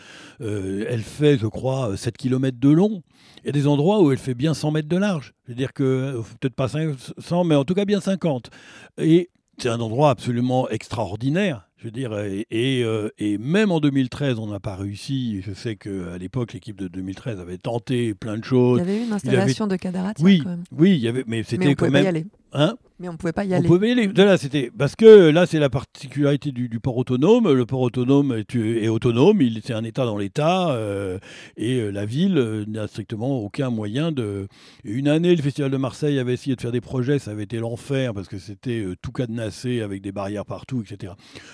elle 0.40 1.02
fait 1.02 1.36
je 1.36 1.46
crois 1.46 1.96
7 1.98 2.16
km 2.16 2.58
de 2.58 2.70
long, 2.70 3.02
il 3.44 3.46
y 3.46 3.48
a 3.50 3.52
des 3.52 3.66
endroits 3.66 4.02
où 4.02 4.10
elle 4.10 4.18
fait 4.18 4.34
bien 4.34 4.54
100 4.54 4.70
mètres 4.70 4.88
de 4.88 4.96
large. 4.96 5.34
C'est-à-dire 5.48 5.72
que, 5.72 5.82
euh, 5.82 6.22
peut-être 6.40 6.54
pas 6.54 6.68
100, 6.68 7.44
mais 7.44 7.54
en 7.54 7.64
tout 7.64 7.72
cas 7.72 7.86
bien 7.86 8.02
50. 8.02 8.50
Et 8.98 9.30
c'est 9.56 9.70
un 9.70 9.80
endroit 9.80 10.10
absolument 10.10 10.68
extraordinaire. 10.68 11.66
Je 11.78 11.84
veux 11.84 11.90
dire, 11.90 12.12
et, 12.18 12.82
euh, 12.84 13.08
et, 13.18 13.38
même 13.38 13.70
en 13.70 13.80
2013, 13.80 14.38
on 14.40 14.48
n'a 14.48 14.60
pas 14.60 14.76
réussi. 14.76 15.40
Je 15.40 15.54
sais 15.54 15.76
qu'à 15.76 16.18
l'époque, 16.18 16.52
l'équipe 16.52 16.76
de 16.76 16.86
2013 16.88 17.40
avait 17.40 17.56
tenté 17.56 18.14
plein 18.14 18.36
de 18.36 18.44
choses. 18.44 18.80
Il 18.80 18.86
y 18.86 18.90
avait 18.90 19.00
eu 19.00 19.06
une 19.06 19.12
installation 19.12 19.66
de 19.66 19.76
Cadaratia 19.76 20.22
oui, 20.22 20.40
quand 20.42 20.50
même. 20.50 20.64
Oui, 20.72 20.96
il 20.96 21.00
y 21.00 21.08
avait, 21.08 21.24
mais 21.26 21.44
c'était 21.44 21.74
quand 21.74 21.90
même. 21.90 22.04
y 22.04 22.08
aller. 22.08 22.26
Hein 22.52 22.76
mais 23.00 23.08
on 23.08 23.12
ne 23.12 23.16
pouvait 23.16 23.32
pas 23.32 23.44
y 23.44 23.54
aller. 23.54 23.66
On 23.66 23.72
pouvait 23.72 23.88
y 23.88 23.92
aller. 23.92 24.08
Là, 24.08 24.36
c'était 24.38 24.72
parce 24.76 24.96
que 24.96 25.30
là, 25.30 25.46
c'est 25.46 25.60
la 25.60 25.70
particularité 25.70 26.50
du, 26.50 26.68
port 26.80 26.96
autonome. 26.96 27.52
Le 27.52 27.64
port 27.64 27.80
autonome 27.80 28.32
est, 28.32 28.88
autonome, 28.88 29.40
il 29.40 29.60
c'est 29.64 29.74
un 29.74 29.84
État 29.84 30.04
dans 30.04 30.16
l'État, 30.16 30.70
euh, 30.70 31.18
et 31.56 31.76
euh, 31.76 31.90
la 31.90 32.04
ville 32.04 32.38
euh, 32.38 32.64
n'a 32.66 32.88
strictement 32.88 33.38
aucun 33.38 33.70
moyen 33.70 34.10
de. 34.10 34.48
Une 34.84 35.06
année, 35.06 35.34
le 35.34 35.42
Festival 35.42 35.70
de 35.70 35.76
Marseille 35.76 36.18
avait 36.18 36.34
essayé 36.34 36.56
de 36.56 36.60
faire 36.60 36.72
des 36.72 36.80
projets, 36.80 37.18
ça 37.18 37.30
avait 37.30 37.44
été 37.44 37.58
l'enfer 37.58 38.14
parce 38.14 38.26
que 38.26 38.38
c'était 38.38 38.84
tout 39.00 39.12
cadenassé 39.12 39.80
avec 39.80 40.02
des 40.02 40.12
barrières 40.12 40.44
partout, 40.44 40.82
etc. 40.82 41.12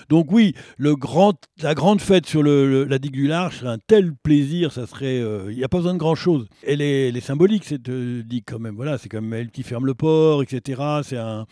Donc 0.09 0.31
oui, 0.31 0.55
le 0.77 0.95
grand, 0.95 1.35
la 1.61 1.75
grande 1.75 2.01
fête 2.01 2.25
sur 2.25 2.41
le, 2.41 2.85
la 2.85 2.97
digue 2.97 3.13
du 3.13 3.27
Large 3.27 3.59
serait 3.59 3.69
un 3.69 3.77
tel 3.77 4.13
plaisir, 4.15 4.71
ça 4.71 4.87
serait. 4.87 5.19
Il 5.49 5.55
n'y 5.55 5.63
a 5.63 5.69
pas 5.69 5.77
besoin 5.77 5.93
de 5.93 5.99
grand 5.99 6.15
chose. 6.15 6.47
Elle 6.65 6.81
est, 6.81 7.09
elle 7.09 7.17
est 7.17 7.21
symbolique 7.21 7.65
cette 7.65 7.89
digue 7.89 8.45
quand 8.47 8.59
même. 8.59 8.75
Voilà, 8.75 8.97
c'est 8.97 9.09
comme 9.09 9.31
elle 9.33 9.51
qui 9.51 9.63
ferme 9.63 9.85
le 9.85 9.93
port, 9.93 10.41
etc. 10.41 10.81
C'est 11.03 11.17
un 11.17 11.45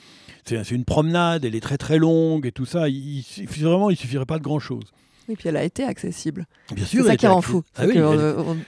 c'est 0.46 0.72
une 0.72 0.86
promenade, 0.86 1.46
elle 1.46 1.56
est 1.56 1.62
très 1.62 1.78
très 1.78 1.98
longue 1.98 2.46
et 2.46 2.52
tout 2.52 2.66
ça. 2.66 2.90
Il, 2.90 3.20
il, 3.20 3.48
vraiment, 3.48 3.90
il 3.90 3.96
suffirait 3.96 4.26
pas 4.26 4.40
de 4.40 4.44
grand 4.44 4.60
chose. 4.60 4.84
Et 5.30 5.36
puis 5.36 5.48
elle 5.48 5.56
a 5.56 5.64
été 5.64 5.84
accessible. 5.84 6.46
Bien 6.74 6.86
sûr. 6.86 7.04
C'est 7.04 7.12
ça 7.12 7.16
qui 7.16 7.28
rend 7.28 7.42
fou. 7.42 7.64
Ah 7.78 7.84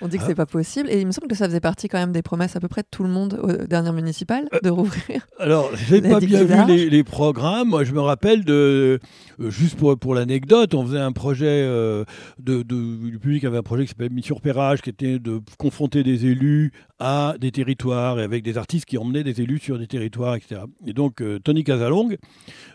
on, 0.02 0.08
dit 0.08 0.18
que 0.18 0.24
ce 0.24 0.28
c'est 0.28 0.32
ah. 0.32 0.36
pas 0.36 0.46
possible. 0.46 0.90
Et 0.90 1.02
il 1.02 1.08
me 1.08 1.12
semble 1.12 1.28
que 1.28 1.36
ça 1.36 1.48
faisait 1.48 1.60
partie 1.60 1.90
quand 1.90 1.98
même 1.98 2.14
des 2.14 2.22
promesses 2.22 2.56
à 2.56 2.62
peu 2.62 2.70
près 2.70 2.82
de 2.82 2.88
tout 2.90 3.04
le 3.04 3.10
monde 3.10 3.40
aux 3.44 3.68
dernières 3.68 3.94
municipales 3.94 4.48
euh, 4.54 4.60
de 4.64 4.70
rouvrir. 4.70 5.28
Alors, 5.40 5.70
j'ai 5.76 6.02
pas 6.02 6.20
bien 6.20 6.44
vu 6.44 6.90
les, 6.90 7.04
programmes. 7.04 7.70
Moi, 7.70 7.84
je 7.84 7.92
me 7.92 8.00
rappelle 8.00 8.46
de. 8.46 9.00
Euh, 9.42 9.50
juste 9.50 9.76
pour, 9.76 9.98
pour 10.00 10.16
l'anecdote, 10.16 10.74
on 10.76 10.86
faisait 10.86 11.00
un 11.00 11.12
projet. 11.12 11.46
Euh, 11.46 12.06
de, 12.40 12.64
du 12.64 13.20
public 13.20 13.44
avait 13.44 13.58
un 13.58 13.64
projet 13.64 13.84
qui 13.84 13.90
s'appelait 13.90 14.10
Mission 14.10 14.36
Repérage, 14.36 14.82
qui 14.82 14.90
était 14.90 15.20
de 15.20 15.42
confronter 15.58 16.04
des 16.04 16.26
élus 16.26 16.72
à 17.00 17.36
des 17.40 17.52
territoires 17.52 18.20
et 18.20 18.24
avec 18.24 18.44
des 18.44 18.58
artistes 18.58 18.86
qui 18.86 18.98
emmenaient 18.98 19.24
des 19.24 19.42
élus 19.42 19.60
sur 19.60 19.78
des 19.78 19.88
territoires, 19.88 20.36
etc. 20.36 20.62
Et 20.86 20.94
donc, 20.94 21.22
Tony 21.44 21.64
Casalong 21.64 22.18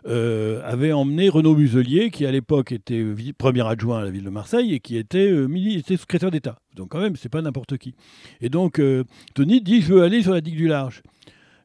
avait 0.05 0.93
emmené 0.93 1.29
Renaud 1.29 1.55
Muselier, 1.55 2.11
qui 2.11 2.27
à 2.27 2.31
l'époque 2.31 2.73
était 2.73 3.05
premier 3.39 3.67
adjoint 3.67 4.01
à 4.01 4.05
la 4.05 4.11
ville 4.11 4.25
de 4.25 4.31
Marseille 4.31 4.75
et 4.75 4.81
qui 4.81 4.97
était, 4.97 5.31
euh, 5.31 5.49
était 5.77 5.97
secrétaire 5.97 6.31
d'État. 6.31 6.59
Donc 6.77 6.91
quand 6.91 7.01
même, 7.01 7.17
c'est 7.17 7.29
pas 7.29 7.43
n'importe 7.43 7.79
qui. 7.79 7.95
Et 8.41 8.49
donc 8.49 8.79
euh, 8.79 9.05
Tony 9.35 9.61
dit 9.61 9.83
je 9.83 9.95
veux 9.95 10.03
aller 10.03 10.23
sur 10.23 10.33
la 10.33 10.41
digue 10.41 10.57
du 10.57 10.69
large. 10.69 11.03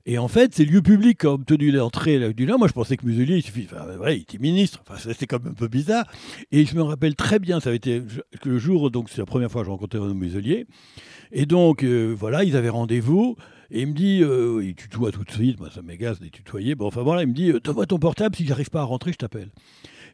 Et 0.08 0.20
en 0.20 0.28
fait, 0.28 0.54
ces 0.54 0.66
lieux 0.66 0.84
publics 0.84 1.20
qui 1.20 1.28
ont 1.28 1.34
obtenu 1.34 1.72
l'entrée 1.72 2.34
du 2.34 2.46
large. 2.46 2.60
Moi, 2.60 2.68
je 2.68 2.74
pensais 2.74 2.96
que 2.96 3.06
Muselier, 3.06 3.38
il 3.38 3.42
suffit. 3.42 3.68
Enfin, 3.72 3.88
il 4.12 4.22
était 4.22 4.38
ministre. 4.38 4.84
Enfin, 4.88 5.00
c'était 5.00 5.26
quand 5.26 5.44
même 5.44 5.54
un 5.54 5.56
peu 5.56 5.68
bizarre. 5.68 6.06
Et 6.52 6.66
je 6.66 6.76
me 6.76 6.84
rappelle 6.84 7.16
très 7.16 7.40
bien, 7.40 7.60
ça 7.60 7.70
avait 7.70 7.78
été 7.78 8.04
le 8.44 8.58
jour, 8.60 8.92
donc 8.92 9.10
c'est 9.10 9.18
la 9.18 9.26
première 9.26 9.52
fois 9.52 9.62
que 9.62 9.66
je 9.66 9.72
rencontrais 9.72 9.98
Renaud 9.98 10.14
Muselier. 10.14 10.68
Et 11.32 11.48
donc, 11.48 11.84
euh, 11.84 12.16
voilà, 12.18 12.44
ils 12.44 12.56
avaient 12.56 12.70
rendez-vous. 12.70 13.36
Et 13.72 13.82
il 13.82 13.88
me 13.88 13.94
dit, 13.94 14.22
il 14.68 14.76
tutoie 14.76 15.12
tout 15.12 15.24
de 15.24 15.32
suite, 15.32 15.60
moi 15.60 15.70
ça 15.74 15.82
m'égasse 15.82 16.20
de 16.20 16.28
tutoyer. 16.28 16.76
Bon, 16.76 16.88
enfin 16.88 17.02
voilà, 17.02 17.24
il 17.24 17.30
me 17.30 17.34
dit, 17.34 17.52
donne-moi 17.64 17.86
ton 17.86 18.00
portable, 18.00 18.36
si 18.36 18.46
j'arrive 18.46 18.70
pas 18.70 18.82
à 18.82 18.86
rentrer, 18.86 19.12
je 19.12 19.18
t'appelle. 19.18 19.50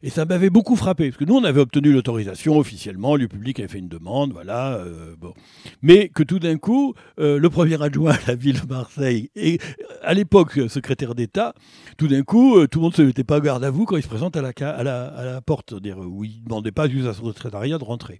Et 0.04 0.10
ça 0.10 0.26
m'avait 0.26 0.50
beaucoup 0.50 0.76
frappé, 0.76 1.10
parce 1.10 1.18
que 1.18 1.26
nous, 1.26 1.36
on 1.36 1.44
avait 1.44 1.62
obtenu 1.62 1.92
l'autorisation 1.94 2.58
officiellement, 2.58 3.16
le 3.16 3.28
public 3.28 3.60
avait 3.60 3.68
fait 3.68 3.78
une 3.78 3.88
demande, 3.88 4.34
voilà. 4.34 4.74
Euh, 4.78 5.16
bon. 5.16 5.36
Mais 5.84 6.10
que 6.10 6.24
tout 6.24 6.40
d'un 6.40 6.58
coup, 6.58 6.96
euh, 7.20 7.38
le 7.38 7.50
premier 7.52 7.80
adjoint 7.80 8.14
à 8.14 8.20
la 8.30 8.36
ville 8.36 8.60
de 8.60 8.66
Marseille, 8.66 9.30
et 9.36 9.60
à 10.02 10.16
l'époque 10.16 10.60
secrétaire 10.70 11.14
d'État, 11.14 11.54
tout 11.98 12.08
d'un 12.08 12.24
coup, 12.24 12.58
euh, 12.58 12.68
tout 12.68 12.80
le 12.80 12.84
monde 12.84 12.94
ne 12.94 12.98
se 12.98 13.02
mettait 13.04 13.24
pas 13.24 13.40
garde 13.42 13.64
à 13.64 13.70
vous 13.70 13.86
quand 13.86 13.96
il 13.96 14.02
se 14.02 14.08
présente 14.08 14.36
à 14.36 14.42
la, 14.42 14.50
à 14.50 14.84
la, 14.84 15.06
à 15.06 15.24
la 15.24 15.42
porte, 15.42 15.80
dire 15.80 16.00
où 16.00 16.24
il 16.24 16.40
ne 16.40 16.46
demandait 16.46 16.72
pas 16.72 16.90
juste 16.90 17.06
à 17.06 17.14
son 17.14 17.28
secrétariat 17.28 17.78
de 17.78 17.84
rentrer. 17.84 18.18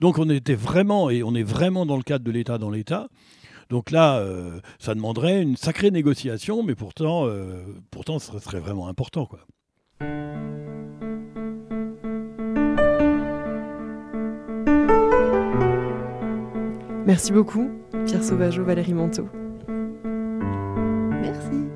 Donc 0.00 0.20
on 0.20 0.30
était 0.30 0.54
vraiment, 0.54 1.10
et 1.10 1.24
on 1.24 1.34
est 1.34 1.42
vraiment 1.42 1.84
dans 1.84 1.96
le 1.96 2.04
cadre 2.04 2.24
de 2.24 2.30
l'État 2.30 2.58
dans 2.58 2.70
l'État. 2.70 3.08
Donc 3.70 3.90
là, 3.90 4.24
ça 4.78 4.94
demanderait 4.94 5.42
une 5.42 5.56
sacrée 5.56 5.90
négociation, 5.90 6.62
mais 6.62 6.74
pourtant, 6.74 7.28
pourtant, 7.90 8.18
ce 8.18 8.38
serait 8.38 8.60
vraiment 8.60 8.88
important, 8.88 9.26
quoi. 9.26 9.40
Merci 17.06 17.32
beaucoup, 17.32 17.70
Pierre 18.06 18.24
Sauvageau, 18.24 18.64
Valérie 18.64 18.94
Manteau. 18.94 19.28
Merci. 21.20 21.68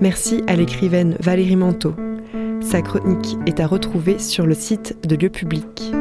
Merci 0.00 0.42
à 0.46 0.56
l'écrivaine 0.56 1.16
Valérie 1.20 1.56
Manteau. 1.56 1.94
Sa 2.76 2.82
chronique 2.82 3.38
est 3.46 3.58
à 3.60 3.66
retrouver 3.66 4.18
sur 4.18 4.44
le 4.44 4.52
site 4.52 4.98
de 5.08 5.16
Lieu 5.16 5.30
Public. 5.30 5.94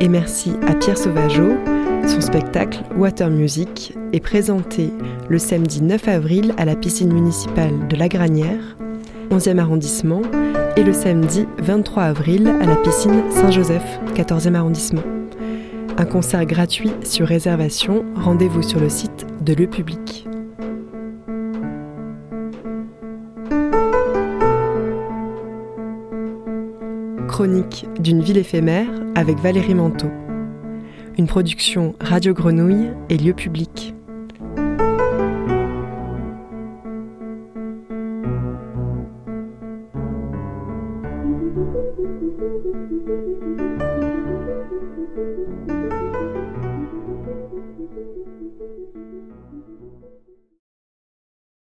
Et 0.00 0.08
merci 0.08 0.54
à 0.66 0.74
Pierre 0.74 0.96
Sauvageau. 0.96 1.52
Son 2.06 2.22
spectacle 2.22 2.82
Water 2.96 3.28
Music 3.28 3.92
est 4.14 4.20
présenté 4.20 4.90
le 5.28 5.38
samedi 5.38 5.82
9 5.82 6.08
avril 6.08 6.54
à 6.56 6.64
la 6.64 6.76
piscine 6.76 7.12
municipale 7.12 7.88
de 7.88 7.96
La 7.96 8.08
Granière, 8.08 8.78
11e 9.30 9.58
arrondissement, 9.58 10.22
et 10.78 10.82
le 10.82 10.94
samedi 10.94 11.44
23 11.58 12.04
avril 12.04 12.48
à 12.48 12.64
la 12.64 12.76
piscine 12.76 13.30
Saint-Joseph, 13.30 14.00
14e 14.14 14.54
arrondissement. 14.54 15.04
Un 15.98 16.06
concert 16.06 16.46
gratuit 16.46 16.92
sur 17.04 17.26
réservation, 17.26 18.06
rendez-vous 18.14 18.62
sur 18.62 18.80
le 18.80 18.88
site 18.88 19.26
de 19.42 19.52
Le 19.52 19.66
Public. 19.66 20.27
Chronique 27.38 27.86
d'une 28.00 28.20
ville 28.20 28.38
éphémère 28.38 28.88
avec 29.14 29.38
Valérie 29.38 29.72
Manteau. 29.72 30.10
Une 31.18 31.28
production 31.28 31.94
Radio 32.00 32.34
Grenouille 32.34 32.90
et 33.10 33.16
Lieu 33.16 33.32
Public. 33.32 33.67